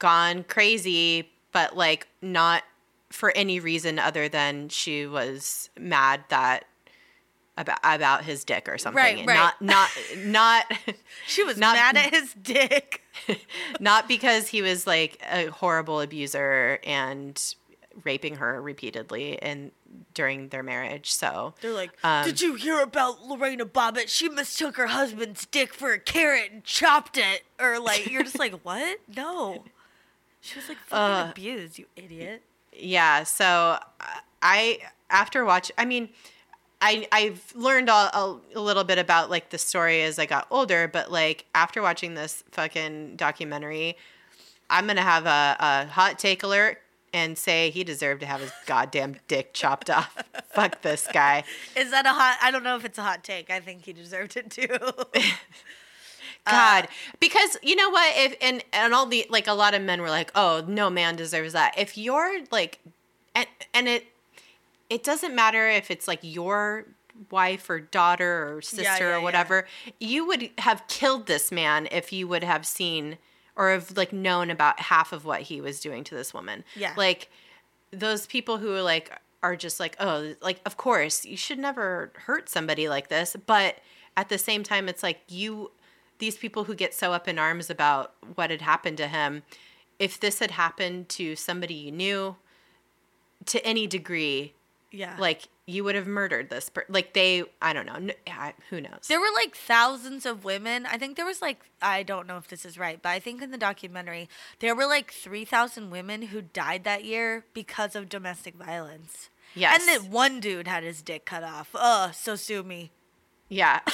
[0.00, 2.64] gone crazy, but like not
[3.10, 6.64] for any reason other than she was mad that
[7.56, 9.00] about about his dick or something.
[9.00, 9.52] Right, right.
[9.60, 10.64] Not not not
[11.28, 13.02] she was Not- mad at his dick.
[13.78, 17.40] not because he was like a horrible abuser and
[18.02, 19.70] raping her repeatedly and
[20.14, 21.12] during their marriage.
[21.12, 24.08] So They're like, Um, "Did you hear about Lorena Bobbitt?
[24.08, 28.38] She mistook her husband's dick for a carrot and chopped it." Or like, you're just
[28.38, 28.98] like, "What?
[29.14, 29.64] No."
[30.40, 32.42] She was like fucking Uh, abused, you idiot.
[32.76, 34.04] yeah so uh,
[34.42, 34.78] i
[35.08, 36.08] after watch i mean
[36.82, 40.46] i i've learned a, a, a little bit about like the story as i got
[40.50, 43.96] older but like after watching this fucking documentary
[44.68, 46.82] i'm gonna have a, a hot take alert
[47.14, 51.44] and say he deserved to have his goddamn dick chopped off fuck this guy
[51.76, 52.36] Is that a hot?
[52.42, 53.50] I don't know if it's a hot take.
[53.50, 54.68] I think he deserved it too.
[56.46, 56.88] God,
[57.20, 58.12] because you know what?
[58.16, 61.16] If and and all the like, a lot of men were like, "Oh, no man
[61.16, 62.80] deserves that." If you're like,
[63.34, 64.06] and and it
[64.90, 66.84] it doesn't matter if it's like your
[67.30, 69.22] wife or daughter or sister yeah, or yeah.
[69.22, 69.66] whatever,
[69.98, 73.16] you would have killed this man if you would have seen
[73.56, 76.64] or have like known about half of what he was doing to this woman.
[76.76, 76.92] Yeah.
[76.96, 77.30] like
[77.90, 79.10] those people who are like
[79.42, 83.76] are just like, oh, like of course you should never hurt somebody like this, but
[84.16, 85.70] at the same time, it's like you
[86.18, 89.42] these people who get so up in arms about what had happened to him,
[89.98, 92.36] if this had happened to somebody you knew
[93.46, 94.54] to any degree,
[94.94, 95.16] Yeah.
[95.18, 97.94] Like you would have murdered this per- like they I don't know.
[97.94, 99.06] N- I- who knows?
[99.08, 100.86] There were like thousands of women.
[100.86, 103.42] I think there was like I don't know if this is right, but I think
[103.42, 104.28] in the documentary
[104.60, 109.30] there were like 3,000 women who died that year because of domestic violence.
[109.54, 109.80] Yes.
[109.80, 111.70] And that one dude had his dick cut off.
[111.74, 112.90] Ugh, so sue me.
[113.48, 113.80] yeah.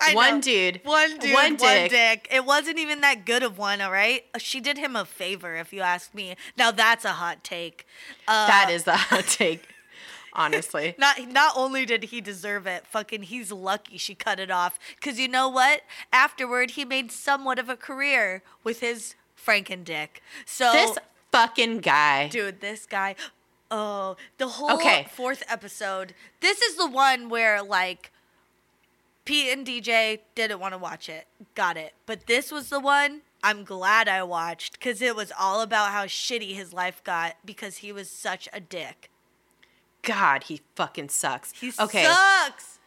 [0.10, 0.40] I One know.
[0.40, 0.80] dude.
[0.84, 1.90] One dude, One one dick.
[1.90, 2.28] dick.
[2.30, 4.24] It wasn't even that good of one, all right?
[4.38, 6.36] She did him a favor, if you ask me.
[6.56, 7.86] Now that's a hot take.
[8.26, 9.68] Uh, that is a hot take.
[10.32, 10.94] Honestly.
[10.98, 14.78] Not not only did he deserve it, fucking he's lucky she cut it off.
[15.00, 15.82] Cause you know what?
[16.12, 20.22] Afterward, he made somewhat of a career with his Franken dick.
[20.46, 20.98] So, This
[21.32, 22.28] fucking guy.
[22.28, 23.16] dude, this guy.
[23.72, 25.06] Oh, the whole Okay.
[25.12, 26.14] fourth episode.
[26.40, 28.12] This is the one where like
[29.30, 31.28] Pete and DJ didn't want to watch it.
[31.54, 31.94] Got it.
[32.04, 36.06] But this was the one I'm glad I watched because it was all about how
[36.06, 39.08] shitty his life got because he was such a dick.
[40.02, 41.52] God, he fucking sucks.
[41.52, 42.06] He okay.
[42.06, 42.80] sucks.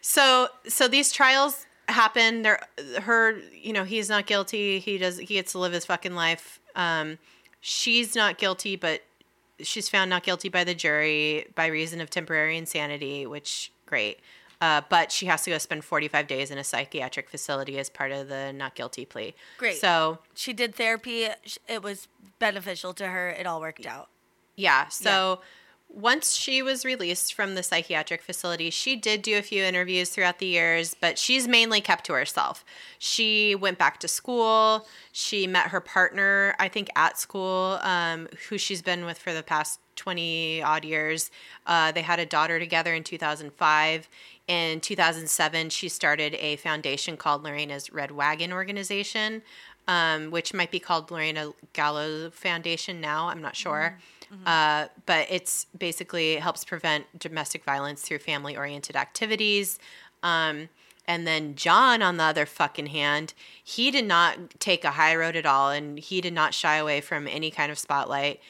[0.00, 2.40] So so these trials happen.
[2.40, 2.62] They're
[3.02, 4.78] her, you know, he's not guilty.
[4.78, 6.60] He does he gets to live his fucking life.
[6.76, 7.18] Um
[7.60, 9.02] she's not guilty, but
[9.60, 14.18] she's found not guilty by the jury by reason of temporary insanity, which great.
[14.60, 18.12] Uh, but she has to go spend 45 days in a psychiatric facility as part
[18.12, 19.34] of the not guilty plea.
[19.56, 19.80] Great.
[19.80, 21.28] So, she did therapy.
[21.66, 22.08] It was
[22.38, 23.30] beneficial to her.
[23.30, 24.08] It all worked out.
[24.56, 24.88] Yeah.
[24.88, 25.40] So
[25.92, 30.38] once she was released from the psychiatric facility, she did do a few interviews throughout
[30.38, 32.64] the years, but she's mainly kept to herself.
[32.98, 34.86] She went back to school.
[35.12, 39.42] She met her partner, I think, at school, um, who she's been with for the
[39.42, 41.30] past 20 odd years.
[41.66, 44.08] Uh, they had a daughter together in 2005.
[44.46, 49.42] In 2007, she started a foundation called Lorena's Red Wagon Organization,
[49.88, 53.28] um, which might be called Lorena Gallo Foundation now.
[53.28, 53.98] I'm not sure.
[54.46, 59.78] Uh, but it's basically helps prevent domestic violence through family oriented activities.
[60.22, 60.68] Um,
[61.06, 65.34] and then John, on the other fucking hand, he did not take a high road
[65.34, 68.40] at all, and he did not shy away from any kind of spotlight.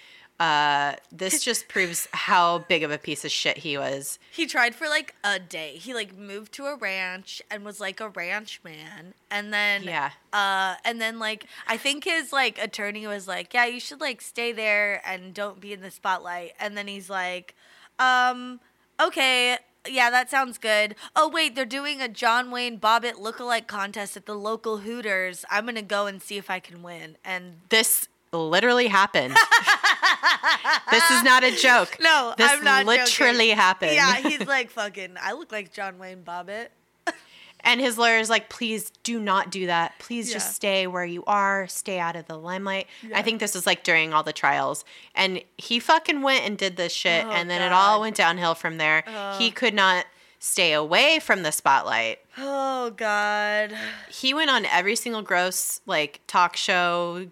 [0.41, 4.19] Uh, this just proves how big of a piece of shit he was.
[4.33, 5.73] He tried for like a day.
[5.77, 9.13] He like moved to a ranch and was like a ranch man.
[9.31, 10.13] And then Yeah.
[10.33, 14.23] uh and then like I think his like attorney was like, "Yeah, you should like
[14.23, 17.55] stay there and don't be in the spotlight." And then he's like,
[17.99, 18.61] "Um,
[18.99, 20.95] okay, yeah, that sounds good.
[21.15, 25.45] Oh wait, they're doing a John Wayne Bobbitt lookalike contest at the local Hooters.
[25.51, 29.35] I'm gonna go and see if I can win." And This literally happened.
[30.91, 31.97] this is not a joke.
[32.01, 33.57] no, this I'm not literally joking.
[33.57, 33.93] happened.
[33.95, 35.17] Yeah, he's like fucking.
[35.21, 36.69] I look like John Wayne Bobbitt.
[37.63, 39.93] And his lawyer's like, please do not do that.
[39.99, 40.37] Please Yeah.
[40.37, 41.69] just stay where you are.
[41.69, 42.87] Stay out of the limelight.
[43.07, 43.19] Yeah.
[43.19, 44.83] I think this is like during all the trials.
[45.15, 47.27] And he fucking went and did this shit.
[47.27, 49.05] Oh, and then it all went downhill from there.
[49.07, 49.37] Oh.
[49.37, 50.07] He could not
[50.39, 52.21] stay away from the spotlight.
[52.39, 53.75] Oh God.
[54.09, 57.27] He went on every single gross, like, talk show,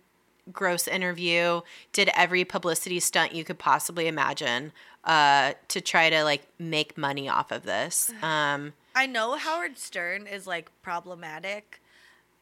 [0.52, 1.60] gross interview,
[1.92, 4.72] did every publicity stunt you could possibly imagine
[5.04, 8.12] uh, to try to, like, make money off of this.
[8.22, 11.80] Um, I know Howard Stern is like problematic.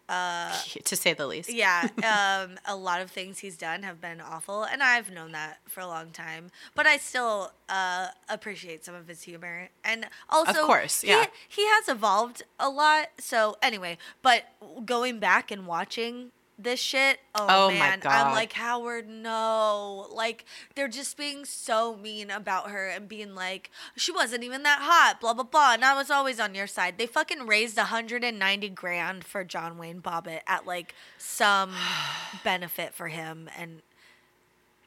[0.09, 1.52] Uh, to say the least.
[1.52, 1.88] yeah,
[2.46, 5.80] um, a lot of things he's done have been awful, and I've known that for
[5.80, 6.50] a long time.
[6.74, 11.26] But I still uh, appreciate some of his humor, and also, of course, he- yeah.
[11.46, 13.09] he, has evolved a lot.
[13.18, 14.44] So anyway, but
[14.84, 18.00] going back and watching this shit, oh, Oh man.
[18.04, 20.44] I'm like Howard, no, like
[20.74, 25.20] they're just being so mean about her and being like she wasn't even that hot,
[25.20, 25.74] blah blah blah.
[25.74, 26.94] And I was always on your side.
[26.96, 31.72] They fucking raised 190 grand for John Wayne Bobbitt at like some
[32.44, 33.82] benefit for him, and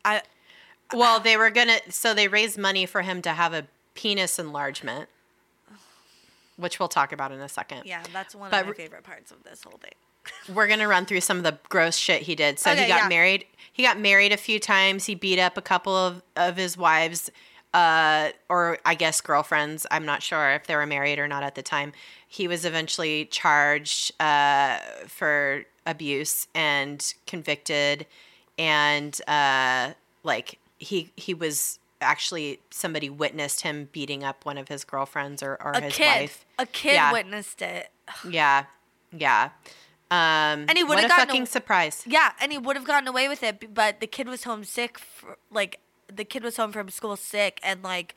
[0.03, 0.23] I
[0.93, 1.77] Well, they were gonna.
[1.89, 5.07] So they raised money for him to have a penis enlargement,
[6.57, 7.83] which we'll talk about in a second.
[7.85, 9.91] yeah, that's one But of my favorite parts of this whole thing.
[10.53, 12.59] We're gonna run through some of the gross shit he did.
[12.59, 13.07] So he got yeah.
[13.07, 13.45] married.
[13.71, 15.05] He got married a few times.
[15.05, 17.29] He beat up a couple of of his wives,
[17.73, 19.85] uh, or I guess girlfriends.
[19.91, 21.93] I'm not sure if they were married or not at the time.
[22.27, 28.05] He was eventually charged uh, for abuse and convicted,
[28.57, 34.83] and uh, like he he was actually somebody witnessed him beating up one of his
[34.85, 36.45] girlfriends or, or A his kid, wife.
[36.57, 37.11] a kid Yeah.
[37.11, 37.91] witnessed it.
[38.29, 38.65] Yeah,
[39.11, 39.49] yeah.
[40.11, 42.03] Um, And he would've a gotten fucking a- surprise.
[42.07, 44.97] Yeah, and he would have gotten away with it, but the kid was home sick.
[44.97, 45.79] For, like
[46.11, 48.15] the kid was home from school sick, and like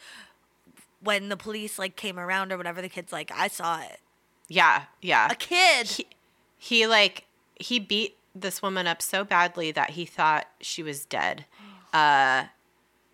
[1.01, 4.01] when the police like came around or whatever, the kid's like, "I saw it."
[4.49, 5.29] Yeah, yeah.
[5.31, 5.87] A kid.
[5.89, 6.07] He,
[6.57, 7.25] he like
[7.57, 11.45] he beat this woman up so badly that he thought she was dead.
[11.93, 12.45] Uh,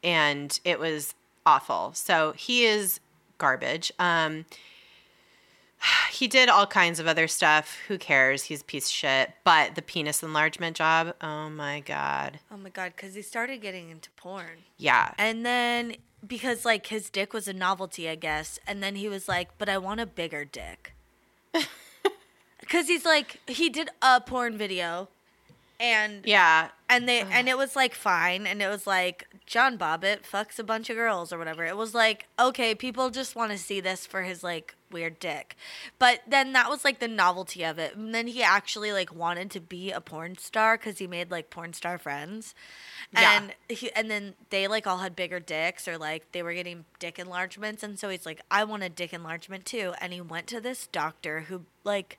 [0.05, 1.13] and it was
[1.45, 1.91] awful.
[1.95, 3.01] So he is
[3.39, 3.91] garbage.
[3.99, 4.45] Um,
[6.13, 7.79] he did all kinds of other stuff.
[7.89, 8.45] Who cares?
[8.45, 9.31] He's a piece of shit.
[9.45, 12.41] But the penis enlargement job, oh my god.
[12.51, 14.65] Oh my god, because he started getting into porn.
[14.77, 15.13] Yeah.
[15.19, 18.59] And then because like his dick was a novelty, I guess.
[18.67, 20.95] And then he was like, "But I want a bigger dick."
[22.69, 25.09] Cuz he's like he did a porn video
[25.81, 26.69] and Yeah.
[26.89, 30.65] and they and it was like fine and it was like John Bobbitt fucks a
[30.65, 31.65] bunch of girls or whatever.
[31.65, 35.55] It was like, okay, people just want to see this for his like weird dick.
[35.99, 37.95] But then that was like the novelty of it.
[37.95, 41.51] And then he actually like wanted to be a porn star cuz he made like
[41.51, 42.55] porn star friends.
[43.13, 43.41] Yeah.
[43.69, 46.85] And he, and then they like all had bigger dicks or like they were getting
[46.99, 50.47] dick enlargements and so he's like I want a dick enlargement too and he went
[50.49, 52.19] to this doctor who like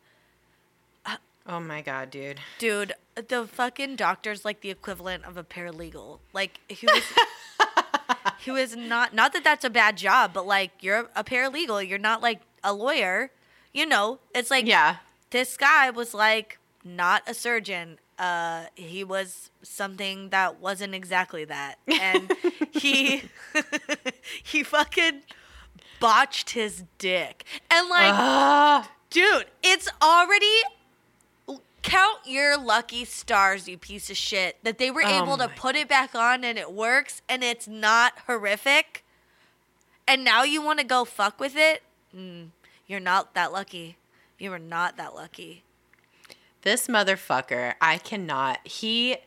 [1.05, 2.39] uh Oh my god, dude.
[2.60, 2.93] Dude,
[3.28, 6.20] the fucking doctor's like the equivalent of a paralegal.
[6.34, 7.03] Like he was
[8.39, 11.97] he was not not that that's a bad job, but like you're a paralegal, you're
[11.99, 13.32] not like a lawyer.
[13.74, 14.97] You know, it's like Yeah.
[15.32, 17.99] this guy was like not a surgeon.
[18.17, 21.76] Uh he was something that wasn't exactly that.
[21.88, 22.32] And
[22.72, 23.24] he
[24.43, 25.22] he fucking
[25.99, 27.43] botched his dick.
[27.70, 28.89] And like Ah.
[29.09, 30.53] Dude, it's already
[31.82, 35.75] count your lucky stars, you piece of shit, that they were Oh able to put
[35.75, 39.03] it back on and it works and it's not horrific.
[40.07, 41.84] And now you want to go fuck with it?
[42.15, 42.47] Mm,
[42.88, 43.97] you're not that lucky.
[44.38, 45.63] You are not that lucky.
[46.61, 48.67] This motherfucker, I cannot.
[48.67, 49.17] He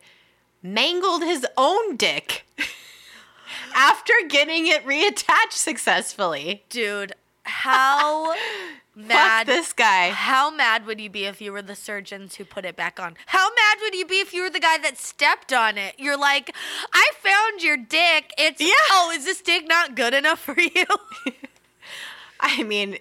[0.63, 2.45] mangled his own dick
[3.75, 6.65] after getting it reattached successfully.
[6.69, 7.13] Dude,
[7.45, 8.35] how
[8.95, 10.11] mad Fuck this guy.
[10.11, 13.17] How mad would you be if you were the surgeons who put it back on?
[13.27, 15.95] How mad would you be if you were the guy that stepped on it?
[15.99, 16.55] You're like,
[16.93, 18.33] I found your dick.
[18.39, 18.73] It's Yeah.
[18.91, 20.85] oh, is this dick not good enough for you?
[22.41, 22.99] I mean,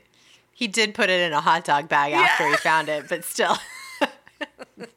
[0.54, 3.58] he did put it in a hot dog bag after he found it, but still.
[4.78, 4.88] this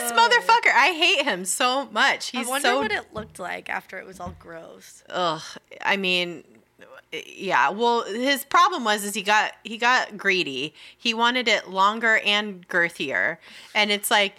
[0.00, 0.12] uh.
[0.16, 2.28] motherfucker, I hate him so much.
[2.30, 5.02] He's I wonder so what it looked like after it was all gross.
[5.10, 5.42] ugh.
[5.82, 6.44] I mean,
[7.12, 7.70] yeah.
[7.70, 10.74] Well, his problem was is he got he got greedy.
[10.96, 13.38] He wanted it longer and girthier,
[13.74, 14.34] and it's like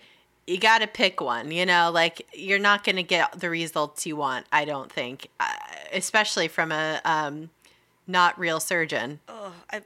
[0.47, 1.51] you got to pick one.
[1.51, 4.45] You know, like you're not going to get the results you want.
[4.51, 5.51] I don't think, uh,
[5.93, 7.49] especially from a um,
[8.07, 9.19] not real surgeon.
[9.27, 9.81] Oh, I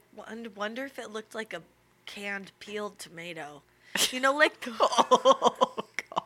[0.54, 1.62] wonder if it looked like a
[2.06, 3.62] canned peeled tomato.
[4.10, 5.74] You know, like oh
[6.10, 6.22] God.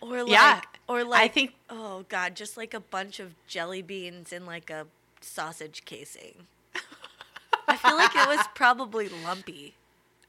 [0.00, 3.82] or like Yeah, or like I think oh god, just like a bunch of jelly
[3.82, 4.86] beans in like a
[5.20, 6.46] sausage casing.
[7.68, 9.74] I feel like it was probably lumpy.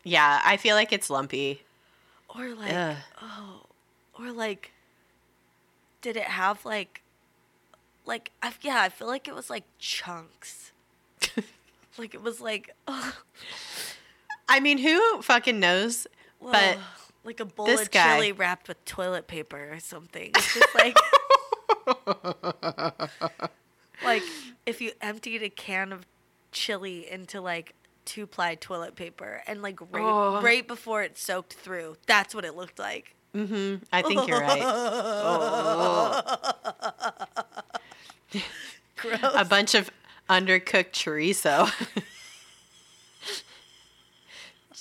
[0.03, 0.41] yeah.
[0.43, 1.61] I feel like it's lumpy.
[2.35, 2.95] Or like Ugh.
[3.21, 3.61] oh
[4.19, 4.71] or like
[6.01, 7.01] did it have like
[8.05, 10.71] like I, yeah, I feel like it was like chunks.
[11.97, 13.13] like it was like oh.
[14.49, 16.07] I mean, who fucking knows?
[16.41, 16.77] But
[17.23, 20.31] like a bowl of guy- chili wrapped with toilet paper or something.
[20.35, 20.97] It's just like
[24.03, 24.23] like
[24.65, 26.05] if you emptied a can of
[26.51, 27.73] chili into like
[28.05, 30.41] two ply toilet paper and like right, Oh.
[30.41, 31.97] right before it soaked through.
[32.07, 33.15] That's what it looked like.
[33.33, 34.61] hmm I think you're right.
[38.97, 39.19] Gross.
[39.21, 39.89] a bunch of
[40.29, 41.69] undercooked chorizo.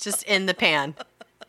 [0.01, 0.95] Just in the pan,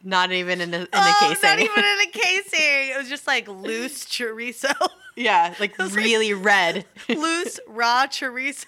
[0.08, 1.50] not even in a, in a oh, casing.
[1.50, 2.90] not even in a casing.
[2.94, 4.74] It was just like loose chorizo,
[5.16, 6.86] yeah, like was like- really red.
[7.10, 8.66] loose raw chorizo.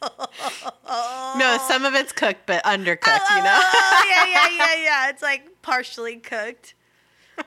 [0.00, 3.28] No, some of it's cooked but undercooked.
[3.30, 3.60] You know.
[3.60, 5.10] Oh, oh, oh, oh yeah, yeah, yeah, yeah.
[5.10, 6.74] It's like partially cooked.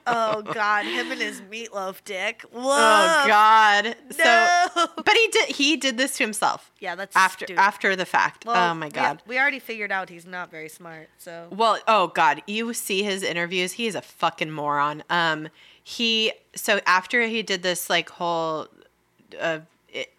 [0.08, 2.44] Oh God, him and his meatloaf dick.
[2.52, 2.62] Whoa.
[2.64, 3.96] Oh God.
[4.12, 4.88] So, No.
[4.98, 7.60] but he did he did this to himself yeah, that's after stupid.
[7.62, 8.46] after the fact.
[8.46, 9.22] Well, oh my God.
[9.28, 11.10] We, already figured out he's not very smart.
[11.18, 13.74] So Well, oh god, you see his interviews.
[13.74, 15.04] He is a fucking moron.
[15.10, 15.50] Um,
[15.84, 18.68] he so after he did this like whole
[19.40, 20.12] uh, it,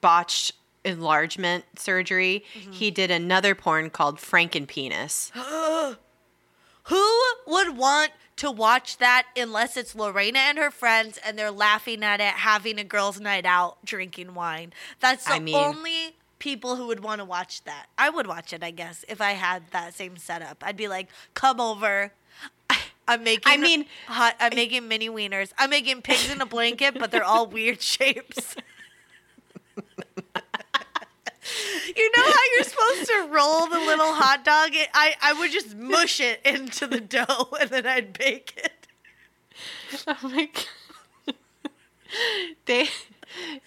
[0.00, 0.52] botched
[0.84, 2.72] enlargement surgery, Mm-hmm.
[2.72, 5.32] he did another porn called Franken Penis.
[6.84, 12.02] who would want to watch that unless it's Lorena and her friends and they're laughing
[12.04, 14.72] at it, having a girls' night out, drinking wine?
[15.00, 17.86] That's the I mean- only people who would want to watch that.
[17.96, 20.62] I would watch it, I guess, if I had that same setup.
[20.66, 22.12] I'd be like, "Come over."
[23.08, 23.52] I'm making.
[23.52, 24.36] I mean- hot.
[24.38, 25.52] I'm making mini wieners.
[25.58, 28.54] I'm making pigs in a blanket, but they're all weird shapes.
[31.96, 34.70] You know how you're supposed to roll the little hot dog?
[34.72, 38.72] It, I, I would just mush it into the dough and then I'd bake it.
[40.06, 41.34] Oh my god.
[42.66, 42.88] they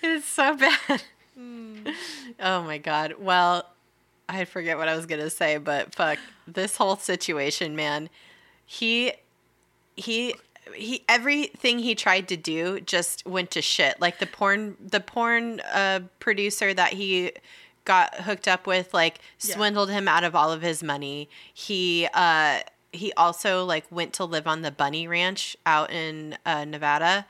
[0.03, 1.03] it's so bad.
[2.39, 3.15] Oh my god.
[3.19, 3.65] Well,
[4.27, 8.09] I forget what I was gonna say, but fuck this whole situation, man.
[8.65, 9.13] He
[9.95, 10.35] he
[10.75, 13.99] he everything he tried to do just went to shit.
[13.99, 17.31] Like the porn the porn uh producer that he
[17.85, 19.55] got hooked up with like Yeah.
[19.55, 21.29] swindled him out of all of his money.
[21.53, 22.59] He uh
[22.91, 27.25] he also like went to live on the bunny ranch out in uh, Nevada,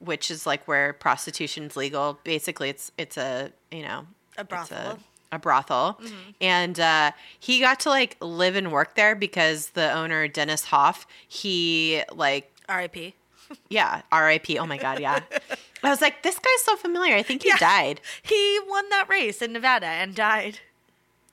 [0.00, 2.18] which is like where prostitution's legal.
[2.24, 4.98] Basically it's it's a, you know, A brothel.
[5.32, 6.00] a brothel
[6.40, 11.06] and uh, he got to like live and work there because the owner dennis hof
[11.28, 13.14] he like R.I.P.
[13.68, 15.20] yeah rip oh my god yeah
[15.84, 17.56] i was like this guy's so familiar i think he Yeah.
[17.58, 20.60] died He won that race in Nevada and died.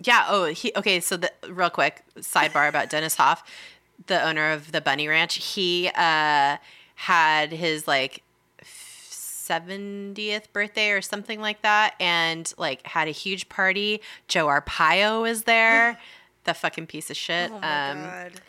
[0.03, 3.43] yeah oh he okay so the real quick sidebar about dennis hof
[4.07, 6.57] the owner of the bunny ranch he uh
[6.95, 8.23] had his like
[8.63, 15.43] 70th birthday or something like that and like had a huge party joe arpaio was
[15.43, 15.99] there
[16.45, 18.41] the fucking piece of shit Oh my um god.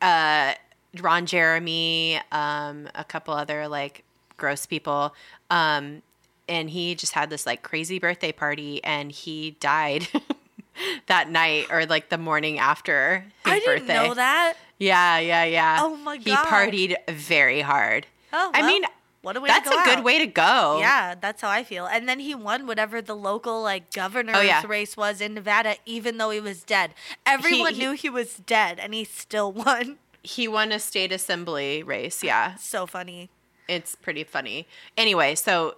[0.00, 0.54] uh,
[1.02, 4.04] Ron Jeremy, um, a couple other like
[4.36, 5.12] gross people.
[5.54, 6.02] Um,
[6.48, 10.08] and he just had this like crazy birthday party and he died
[11.06, 13.94] that night or like the morning after his I didn't birthday.
[14.08, 14.54] know that.
[14.78, 15.78] Yeah, yeah, yeah.
[15.80, 16.24] Oh my god.
[16.24, 18.06] He partied very hard.
[18.32, 18.82] Oh, I mean,
[19.22, 20.78] what a way That's a good way to go.
[20.80, 21.86] Yeah, that's how I feel.
[21.86, 24.62] And then he won whatever the local like governor's Oh, yeah.
[24.66, 26.92] race was in Nevada, even though he was dead.
[27.24, 29.98] Everyone he- knew he was dead, and he still won.
[30.22, 32.22] He won a state assembly race.
[32.24, 32.56] Yeah.
[32.56, 33.30] So funny.
[33.68, 34.66] It's pretty funny.
[34.96, 35.74] Anyway, so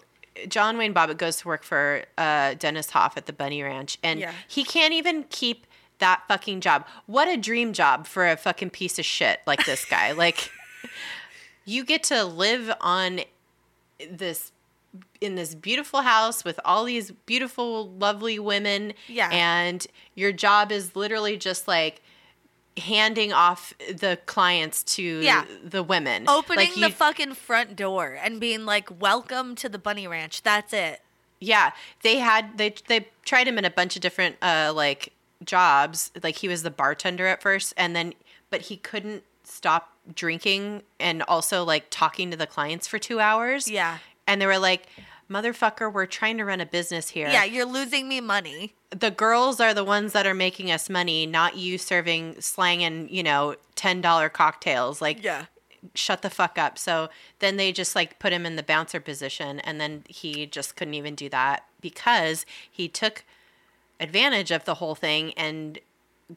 [0.49, 4.21] John Wayne Bobbitt goes to work for uh, Dennis Hof at the Bunny Ranch, and
[4.21, 4.33] Yeah.
[4.49, 5.67] he can't even keep
[5.99, 6.87] that fucking job.
[7.07, 10.13] What a dream job for a fucking piece of shit like this guy.
[10.25, 10.51] like,
[11.65, 13.21] you get to live on
[14.11, 14.53] this
[15.21, 19.29] in this beautiful house with all these beautiful lovely women Yeah.
[19.33, 22.01] and your job is literally just like
[22.77, 25.45] handing off the clients to Yeah.
[25.65, 30.07] the women Opening Like, the fucking front door and being like, "Welcome to the Bunny
[30.07, 31.01] Ranch." That's it.
[31.41, 31.73] Yeah,
[32.03, 35.13] they had they they tried him in a bunch of different uh like
[35.45, 36.11] jobs.
[36.23, 38.15] Like he was the bartender at first and then
[38.51, 43.69] but he couldn't stop drinking and also like talking to the clients for 2 hours.
[43.71, 43.99] Yeah.
[44.27, 44.87] And they were like,
[45.31, 47.29] "Motherfucker, we're trying to run a business here.
[47.29, 48.75] Yeah, you're losing me money.
[48.91, 53.11] The girls are the ones that are making us money, not you serving slang and,
[53.11, 55.01] you know, $10 cocktails.
[55.03, 55.47] Like Yeah.
[55.95, 56.79] shut the fuck up.
[56.79, 57.11] So
[57.41, 60.95] then they just like put him in the bouncer position and then he just couldn't
[60.95, 63.25] even do that because he took
[64.01, 65.79] advantage of the whole thing and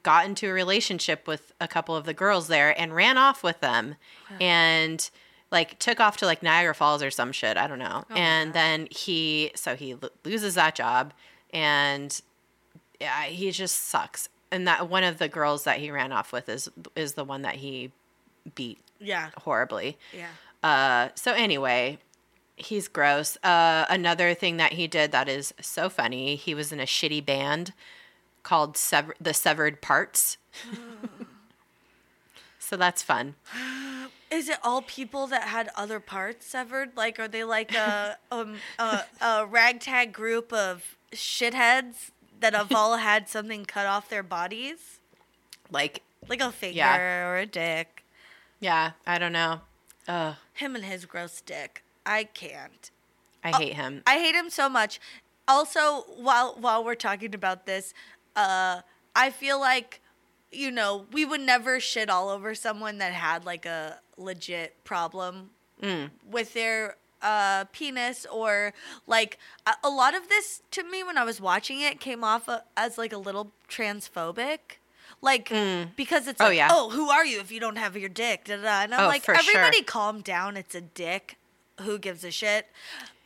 [0.03, 3.59] got into a relationship with a couple of the girls there and ran off with
[3.59, 3.95] them
[4.39, 5.09] and
[5.51, 8.05] like took off to like Niagara Falls or some shit, I don't know.
[8.09, 11.13] and then he so he lo- loses that job
[11.53, 12.21] and
[12.99, 14.29] yeah, he just sucks.
[14.51, 17.41] And that one of the girls that he ran off with is is the one
[17.43, 17.91] that he
[18.55, 19.29] beat Yeah.
[19.37, 19.97] horribly.
[20.13, 20.29] Yeah.
[20.61, 21.99] Uh, so anyway,
[22.55, 23.37] he's gross.
[23.43, 26.35] Uh, another thing that he did that is so funny.
[26.35, 27.73] He was in a shitty band
[28.43, 30.37] called Sever- the Severed Parts.
[32.59, 33.35] so that's fun.
[34.31, 36.95] Is it all people that had other parts severed?
[36.95, 42.97] Like, are they like a um a, a ragtag group of shitheads that have all
[43.09, 44.99] had something cut off their bodies,
[45.71, 47.27] Like, like a finger Yeah.
[47.27, 48.03] or a dick?
[48.59, 49.61] yeah, I don't know.
[50.07, 51.83] Ugh, Him and his gross dick.
[52.05, 52.91] I can't.
[53.43, 54.03] I hate him.
[54.05, 54.99] I hate him so much.
[55.47, 57.93] Also, while while we're talking about this,
[58.35, 58.81] uh,
[59.15, 60.01] I feel like,
[60.51, 65.51] you know, we would never shit all over someone that had like a legit problem
[65.81, 66.09] Mm.
[66.29, 68.73] with their uh, penis or
[69.07, 72.49] like a, a lot of this to me when I was watching it came off
[72.49, 74.59] uh, as like a little transphobic.
[75.21, 75.49] Like
[75.95, 76.67] because it's Oh, like, yeah.
[76.71, 78.45] oh, who are you if you don't have your dick?
[78.45, 78.81] Da, da, da.
[78.83, 79.39] And I'm Oh, like, for sure.
[79.57, 80.55] everybody calm down.
[80.57, 81.37] It's a dick.
[81.81, 82.67] Who gives a shit?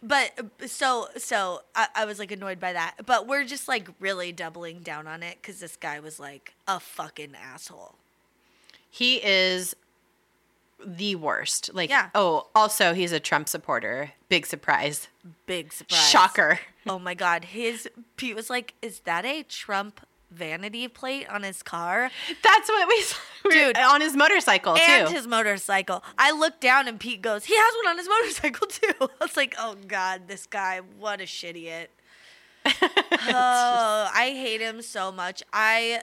[0.03, 2.95] But uh, so so I, I was like annoyed by that.
[3.05, 6.79] But we're just like really doubling down on it because this guy was like a
[6.79, 7.95] fucking asshole.
[8.89, 9.75] He is
[10.85, 11.73] the worst.
[11.73, 12.09] Like, Yeah.
[12.13, 14.11] oh, also, he's a Trump supporter.
[14.29, 15.07] Big surprise.
[15.45, 16.09] Big surprise.
[16.09, 16.59] Shocker.
[16.85, 20.01] Oh my god, his Pete was like, "Is that a Trump
[20.33, 22.09] vanity plate on his car
[22.41, 23.17] That's what we saw.
[23.49, 23.77] Dude.
[23.77, 24.81] on his motorcycle, too.
[24.87, 25.13] and too.
[25.15, 28.93] his motorcycle?" I looked down and Pete goes, "He has one on his motorcycle too."
[29.21, 31.87] I was like, "Oh god, this guy, what a shitiot."
[32.65, 35.43] oh, I hate him so much.
[35.51, 36.01] I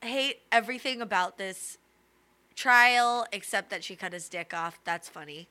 [0.00, 1.78] hate everything about this
[2.54, 4.78] trial, except that she cut his dick off.
[4.84, 5.48] That's funny.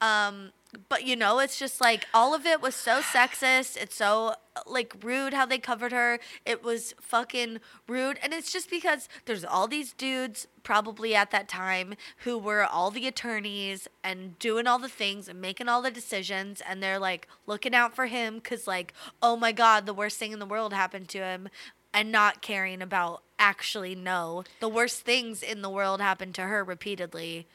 [0.00, 0.52] Um,
[0.88, 3.76] but you know, it's just like all of it was so sexist.
[3.76, 4.34] It's so
[4.66, 6.18] like rude how they covered her.
[6.44, 8.18] It was fucking rude.
[8.22, 12.90] And it's just because there's all these dudes probably at that time who were all
[12.90, 17.28] the attorneys and doing all the things and making all the decisions and they're like
[17.46, 18.92] looking out for him cuz like,
[19.22, 21.48] "Oh my god, the worst thing in the world happened to him."
[21.92, 24.42] And not caring about actually no.
[24.58, 27.46] The worst things in the world happened to her repeatedly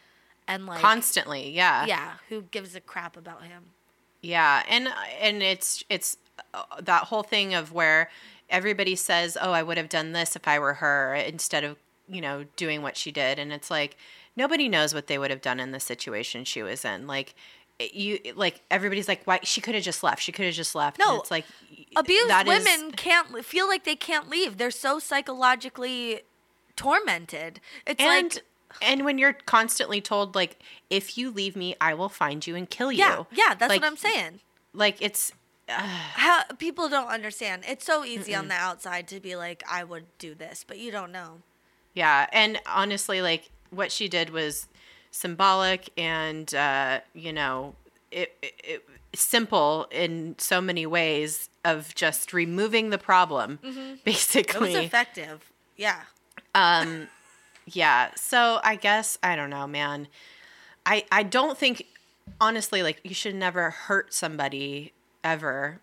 [0.50, 1.86] and like Constantly, yeah.
[1.86, 3.66] yeah, who gives a crap about him?
[4.22, 4.90] Yeah, and
[5.22, 6.18] and it's it's
[6.54, 8.10] uh, that whole thing of where
[8.50, 11.78] everybody says, "Oh, I would have done this if I were her," instead of
[12.10, 13.96] you know doing what she did, and it's like
[14.36, 17.06] nobody knows what they would have done in the situation she was in.
[17.08, 17.36] Like
[17.80, 20.22] you, like everybody's like, "Why she could have just left?
[20.22, 21.46] She could have just left." No, and it's like
[21.96, 24.58] Abused that is- women can't feel like they can't leave.
[24.58, 26.22] They're so psychologically
[26.76, 27.60] tormented.
[27.86, 28.44] It's and like
[28.82, 30.60] and when you're constantly told like,
[30.90, 33.82] "If you leave me, I will find you and kill you." yeah, yeah, that's Like,
[33.82, 34.40] what I'm saying.
[34.74, 35.32] Like it's
[35.68, 37.64] How people don't understand.
[37.68, 40.92] It's so easy on the outside to be like, I would do this, but you
[40.92, 41.42] don't know.
[41.94, 44.68] Yeah, and honestly, like what she did was
[45.12, 47.76] symbolic and uh, you know
[48.12, 53.80] it, it, it simple in so many ways of just removing the problem, Mm-hmm.
[53.80, 54.76] It was basically.
[54.76, 55.52] effective.
[55.78, 56.02] Yeah.
[56.56, 57.08] um,
[57.74, 58.12] yeah.
[58.16, 60.08] So I guess I don't know, man.
[60.86, 61.86] I I don't think
[62.40, 64.94] honestly like you should never hurt somebody
[65.24, 65.80] ever,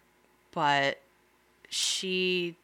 [0.53, 1.01] but
[1.68, 2.57] she.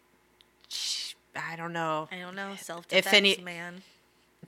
[0.68, 2.08] she I don't know.
[2.12, 2.54] I don't know.
[2.56, 3.82] Self defense, any- man.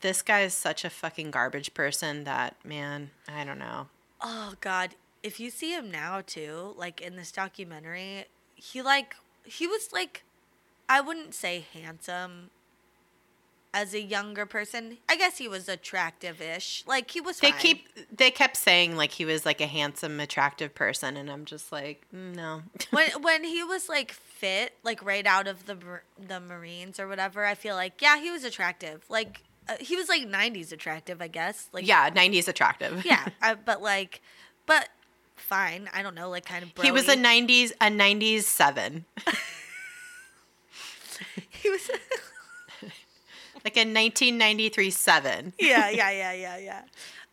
[0.01, 3.87] this guy is such a fucking garbage person that man i don't know
[4.27, 4.95] Oh God.
[5.23, 9.15] If you see him now too, like in this documentary, he like
[9.45, 10.23] he was like
[10.89, 12.51] I wouldn't say handsome
[13.75, 14.97] as a younger person.
[15.09, 16.85] I guess he was attractive-ish.
[16.87, 17.61] Like he was they fine.
[17.61, 21.73] keep they kept saying like he was like a handsome attractive person and i'm just
[21.73, 24.15] like mm, no when when he was like
[24.45, 25.77] fit, like right out of the
[26.19, 29.05] the Marines or whatever, I feel like yeah, he was attractive.
[29.09, 31.69] Like uh, he was like 90s attractive, I guess.
[31.73, 34.21] Like yeah 90s attractive yeah, I, but like
[34.67, 34.89] but
[35.37, 39.05] fine, I don't know, like kind of he was a 90s a 90s 7
[41.49, 41.91] he was
[43.65, 46.83] like a 1993 7 yeah, yeah, yeah, yeah, yeah.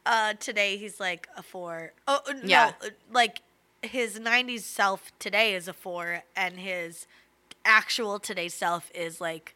[0.06, 1.94] Uh, today he's like a four.
[2.08, 2.72] Oh uh, no, Yeah.
[2.84, 3.42] uh, like
[3.84, 7.06] his '90s self today is a four, and his
[7.66, 9.56] actual today self is like.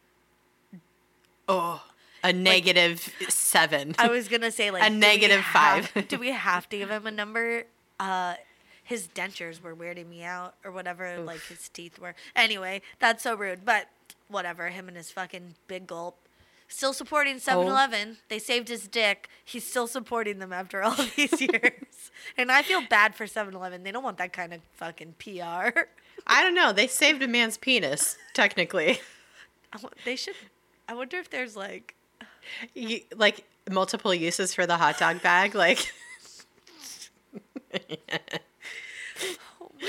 [1.48, 1.82] oh
[2.24, 6.08] a negative 7 I was gonna say like A negative have- five.
[6.08, 7.64] do we have to give him a number?
[8.00, 8.34] Uh,
[8.82, 11.18] his dentures were weirding me out, or whatever.
[11.18, 12.14] Like his teeth were.
[12.36, 13.64] Anyway, that's so rude.
[13.64, 13.88] But
[14.28, 14.68] whatever.
[14.68, 16.16] Him and his fucking big gulp.
[16.68, 18.18] Still supporting 7-Eleven.
[18.28, 19.28] They saved his dick.
[19.44, 22.10] He's still supporting them after all these years.
[22.36, 23.82] and I feel bad for 7-Eleven.
[23.82, 25.80] They don't want that kind of fucking PR.
[26.28, 28.98] i don't know they saved a man's penis technically
[30.04, 30.34] they should.
[30.88, 31.94] I wonder if there's like.
[32.74, 35.92] you, like multiple uses for the hot dog bag like
[37.74, 38.38] Oh.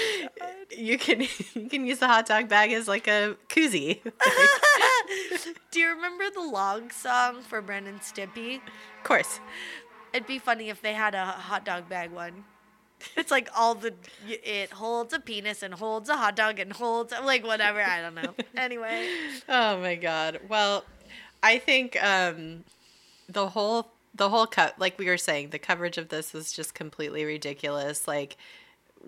[0.78, 1.22] you can
[1.54, 4.02] you can use the hot dog bag as like a koozie
[5.72, 8.56] Do you remember the log song for Ren and Stimpy?
[8.57, 9.40] of course
[10.14, 12.45] It'd be funny if they had a hot dog bag one.
[13.15, 13.94] It's like all the
[14.26, 17.82] it holds a penis and holds a hot dog and holds like whatever.
[17.82, 18.34] I don't know.
[18.56, 19.07] Anyway,
[19.48, 20.40] Oh my god.
[20.49, 20.86] Well,
[21.44, 22.64] I think um
[23.30, 26.74] the whole the whole cut like we were saying, the coverage of this was just
[26.74, 28.07] completely ridiculous.
[28.07, 28.38] Like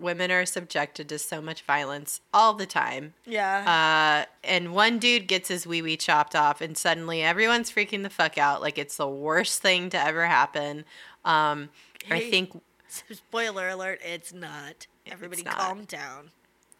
[0.00, 3.14] women are subjected to so much violence all the time.
[3.26, 4.24] yeah.
[4.26, 8.10] Uh and one dude gets his wee wee chopped off and suddenly everyone's freaking the
[8.10, 10.84] fuck out like it's the worst thing to ever happen.
[11.24, 11.68] Um
[12.10, 12.60] I think
[13.12, 14.86] Spoiler alert: It's not.
[15.06, 15.54] Everybody, not.
[15.56, 16.30] calm down.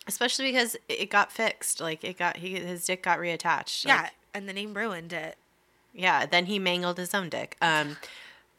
[0.09, 1.81] especially because it got fixed.
[1.81, 3.87] Like it got he his dick got reattached.
[3.87, 5.37] Like, yeah, and then he ruined it.
[5.93, 7.57] Yeah, then he mangled his own dick.
[7.61, 7.97] Um,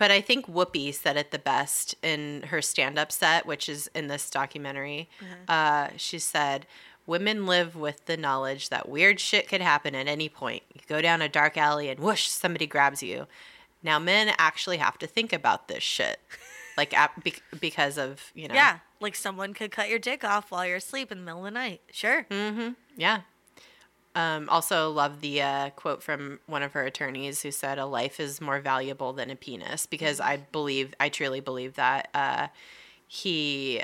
[0.01, 3.87] but I think Whoopi said it the best in her stand up set, which is
[3.93, 5.07] in this documentary.
[5.47, 6.65] Uh, she said,
[7.05, 10.63] Women live with the knowledge that weird shit could happen at any point.
[10.73, 13.27] You go down a dark alley and whoosh, somebody grabs you.
[13.83, 16.19] Now, men actually have to think about this shit.
[16.77, 18.55] Like, ap- bec because of, you know.
[18.55, 21.43] Yeah, like someone could cut your dick off while you're asleep in the middle of
[21.43, 21.81] the night.
[21.91, 22.25] Sure.
[22.31, 22.69] Mm-hmm.
[22.95, 23.21] Yeah.
[24.13, 28.19] Um, also, love the uh, quote from one of her attorneys who said, "A life
[28.19, 32.47] is more valuable than a penis," because I believe, I truly believe that uh,
[33.07, 33.81] he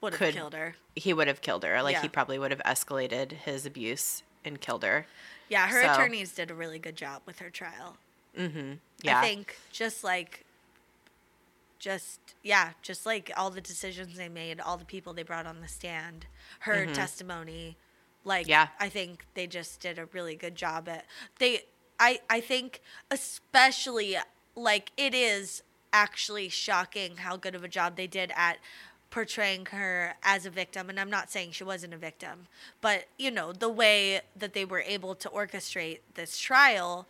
[0.00, 0.76] Would have killed her.
[0.94, 1.82] he would have killed her.
[1.82, 2.02] Like Yeah.
[2.02, 5.06] he probably would have escalated his abuse and killed her.
[5.48, 7.96] Yeah, her So- attorneys did a really good job with her trial.
[8.36, 8.74] Mm-hmm.
[9.02, 9.18] Yeah.
[9.18, 10.44] I think just like,
[11.78, 15.60] just yeah, just like all the decisions they made, all the people they brought on
[15.60, 16.26] the stand,
[16.60, 17.76] her testimony,
[18.28, 18.50] like Mm-hmm.
[18.50, 18.68] Yeah.
[18.78, 21.04] I think they just did a really good job at
[21.38, 21.62] they.
[21.98, 22.80] I I think
[23.10, 24.16] especially
[24.54, 28.58] like it is actually shocking how good of a job they did at
[29.10, 32.46] portraying her as a victim and I'm not saying she wasn't a victim
[32.82, 37.06] but you know the way that they were able to orchestrate this trial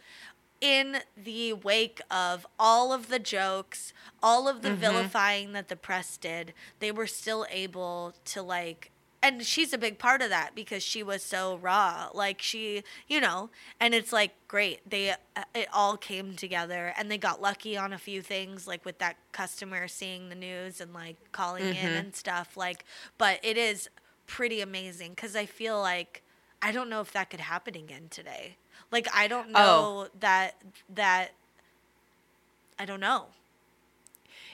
[0.60, 3.92] in the wake of all of the jokes,
[4.22, 8.90] all of the vilifying that the press did, they were still able to like
[9.22, 12.08] and she's a big part of that because she was so raw.
[12.14, 13.50] Like she, you know,
[13.80, 14.88] and it's like great.
[14.88, 18.84] They uh, it all came together and they got lucky on a few things like
[18.84, 22.84] with that customer seeing the news and like calling in and stuff like
[23.18, 23.88] but it is
[24.26, 26.22] pretty amazing cuz I feel like
[26.62, 28.56] I don't know if that could happen again today.
[28.92, 30.08] Like I don't know Oh.
[30.20, 30.54] that
[30.88, 31.32] that
[32.78, 33.26] I don't know.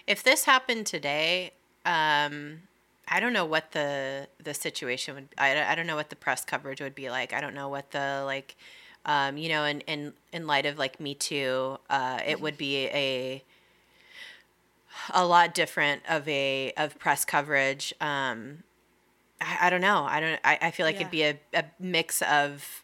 [0.06, 1.52] if this happened today,
[1.86, 2.62] um,
[3.08, 5.28] I don't know what the the situation would.
[5.38, 7.32] I, I don't know what the press coverage would be like.
[7.32, 8.56] I don't know what the like,
[9.04, 12.86] um, you know, in in in light of like Me Too, uh, it would be
[12.86, 13.44] a
[15.12, 17.92] a lot different of a of press coverage.
[18.00, 18.62] Um,
[19.40, 20.06] I, I don't know.
[20.08, 20.40] I don't.
[20.44, 22.82] I, I feel like it'd be a, a mix of.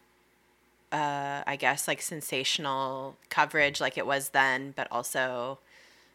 [0.91, 5.59] Uh, I guess like sensational coverage, like it was then, but also,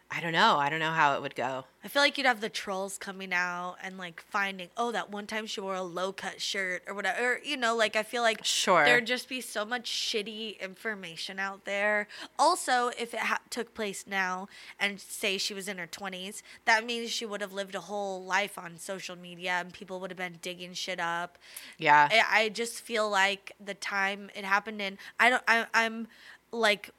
[0.09, 0.57] I don't know.
[0.57, 1.65] I don't know how it would go.
[1.85, 5.27] I feel like you'd have the trolls coming out and like finding, oh, that one
[5.27, 7.35] time she wore a low cut shirt or whatever.
[7.35, 8.85] Or, you know, like I feel like Sure.
[8.85, 12.07] there'd just be so much shitty information out there.
[12.39, 16.87] Also, if it ha- took place now and say she was in her 20s, that
[16.87, 20.19] means she would have lived a whole life on social media and people would have
[20.19, 21.37] been digging shit up.
[21.79, 22.09] Yeah.
[22.11, 26.07] I, I just feel like the time it happened in, I don't, I, I'm
[26.53, 26.91] like,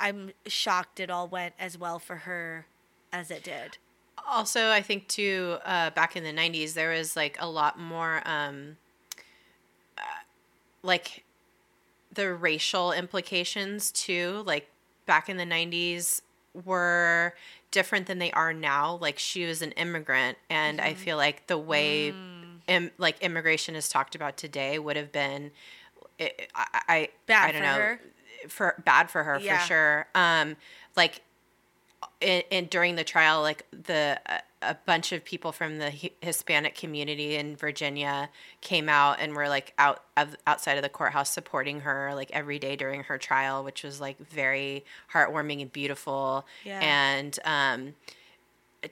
[0.00, 2.66] I'm shocked it all went as well for her
[3.12, 3.78] as it did.
[4.26, 8.20] also i think too uh, back in the 90s there was like a lot more
[8.26, 8.76] um,
[9.96, 10.02] uh,
[10.82, 11.24] like
[12.12, 14.68] the racial implications too like
[15.06, 16.20] back in the 90s
[16.64, 17.34] were
[17.70, 20.88] different than they are now like she was an immigrant and Mm-hmm.
[20.88, 22.60] i feel like the way Mm.
[22.66, 25.50] Im- like immigration is talked about today would have been
[26.20, 28.00] i, I, I Bad I don't know her?
[28.48, 29.58] For bad for her Yeah.
[29.58, 30.56] for sure um
[30.96, 31.22] like
[32.20, 36.10] in, in during the trial, like the a, a bunch of people from the Hi-
[36.20, 38.28] Hispanic community in Virginia
[38.60, 42.58] came out and were like out of, outside of the courthouse supporting her like every
[42.60, 46.46] day during her trial, which was like very heartwarming and beautiful.
[46.64, 46.78] Yeah.
[46.80, 47.94] And um,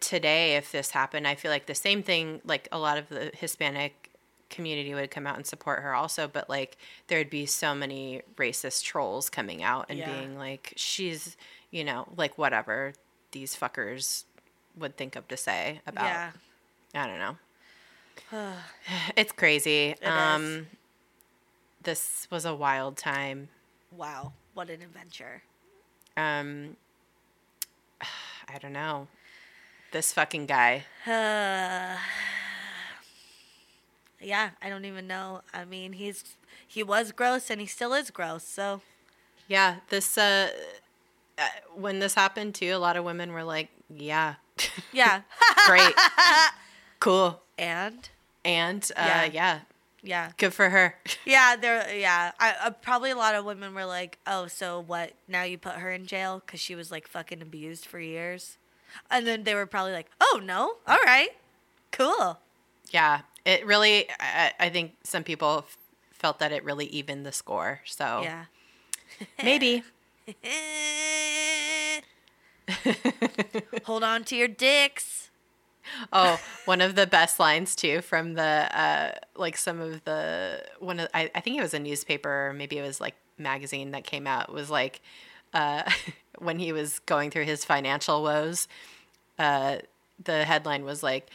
[0.01, 2.41] today, if this happened, I feel like the same thing.
[2.45, 4.11] Like a lot of the Hispanic
[4.49, 6.77] community would come out and support her also but like
[7.09, 10.07] there'd be so many racist trolls coming out and Yeah.
[10.07, 11.37] being like she's
[11.71, 12.93] you know like whatever
[13.33, 14.25] these fuckers
[14.79, 16.31] would think of to say about Yeah.
[16.95, 17.37] i don't know
[19.17, 20.09] it's crazy is.
[20.09, 20.69] um
[21.83, 23.49] this was a wild time
[23.91, 24.33] Wow.
[24.55, 25.43] What an adventure.
[26.17, 26.77] um
[28.49, 29.09] i don't know
[29.93, 31.97] this fucking guy Uh,
[34.21, 35.43] yeah, I don't even know.
[35.53, 36.37] I mean, he's
[36.67, 38.45] he was gross and he still is gross.
[38.45, 38.81] So
[39.49, 40.51] yeah this uh
[41.39, 44.35] uh, when this happened too a lot of women were like yeah
[44.93, 45.21] yeah,
[45.67, 45.95] great
[47.01, 48.09] cool and
[48.45, 49.25] and uh Yeah.
[49.25, 49.61] yeah
[50.03, 50.95] yeah, good for her
[51.27, 51.57] yeah.
[51.57, 52.31] There, yeah.
[52.39, 55.15] I uh, probably a lot of women were like, "Oh, so what?
[55.27, 58.57] Now you put her in jail because she was like fucking abused for years,"
[59.11, 61.31] and then they were probably like, "Oh no, all right,
[61.91, 62.39] cool."
[62.91, 64.07] Yeah, it really.
[64.21, 65.79] I, I think some people f-
[66.13, 67.81] felt that it really evened the score.
[67.85, 68.45] So Yeah.
[69.43, 69.83] maybe.
[73.85, 75.31] Hold on to your dicks.
[76.13, 80.99] Oh, one of the best lines too from the uh, like some of the one
[80.99, 84.03] of I, I think it was a newspaper or maybe it was like magazine that
[84.05, 85.01] came out was like
[85.55, 85.85] uh,
[86.39, 88.67] when he was going through his financial woes.
[89.39, 89.79] Uh,
[90.23, 91.29] the headline was like.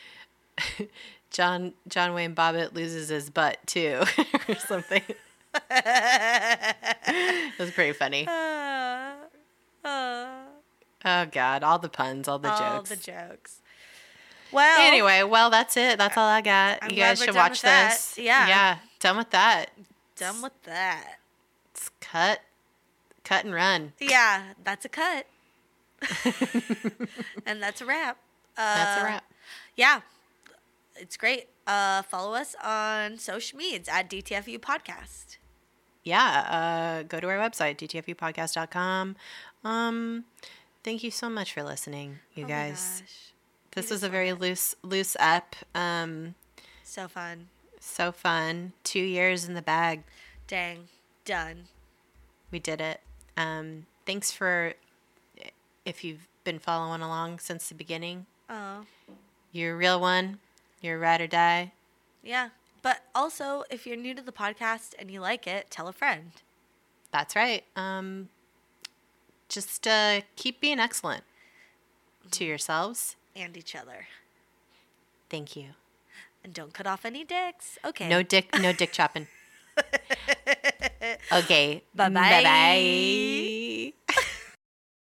[1.31, 4.03] John John Wayne Bobbitt loses his butt too,
[4.49, 5.01] or something.
[5.71, 8.27] it was pretty funny.
[9.83, 10.27] Uh, uh,
[11.03, 12.89] Oh God, all the puns, all the all jokes.
[12.91, 13.57] the jokes.
[14.51, 15.97] Well, Anyway, well, that's it.
[15.97, 16.77] That's all I got.
[16.83, 18.15] I'm you guys should watch this.
[18.19, 18.47] Yeah.
[18.47, 19.71] Yeah, done with that.
[20.15, 21.15] done with that.
[21.73, 22.41] It's cut,
[23.23, 23.93] cut and run.
[23.99, 25.25] Yeah, that's a cut.
[27.45, 28.17] and that's a wrap.
[28.57, 29.23] Uh, That's a wrap.
[29.75, 30.01] Yeah,
[31.01, 31.47] it's great.
[31.67, 35.37] Uh, follow us on social medias at DTFU Podcast.
[36.03, 39.15] yeah, uh, go to our website, dtfupodcast.com.
[39.63, 40.25] Um,
[40.83, 43.03] thank you so much for listening, you Oh guys.
[43.73, 44.39] This was a very it.
[44.39, 45.55] loose loose up.
[45.75, 46.35] Um,
[46.83, 47.47] So fun.
[47.79, 48.73] so fun.
[48.83, 50.03] Two years in the bag.
[50.47, 50.87] Dang.
[51.23, 51.65] Done.
[52.51, 52.99] We did it.
[53.37, 54.73] Um, thanks for
[55.85, 58.25] if you've been following along since the beginning.
[58.49, 58.85] Oh.
[59.53, 60.39] You're a real one.
[60.81, 61.73] You're a ride or die.
[62.23, 62.49] Yeah.
[62.81, 66.31] But also, if you're new to the podcast and you like it, tell a friend.
[67.11, 67.63] That's right.
[67.75, 68.29] Um,
[69.49, 71.23] just uh, keep being excellent
[72.31, 73.15] to yourselves.
[73.35, 74.07] And each other.
[75.29, 75.67] Thank you.
[76.43, 77.77] And don't cut off any dicks.
[77.85, 78.09] Okay.
[78.09, 78.49] No dick.
[78.59, 79.27] No dick chopping.
[81.31, 81.83] Okay.
[81.95, 82.19] Bye-bye.
[82.19, 83.57] Bye bye.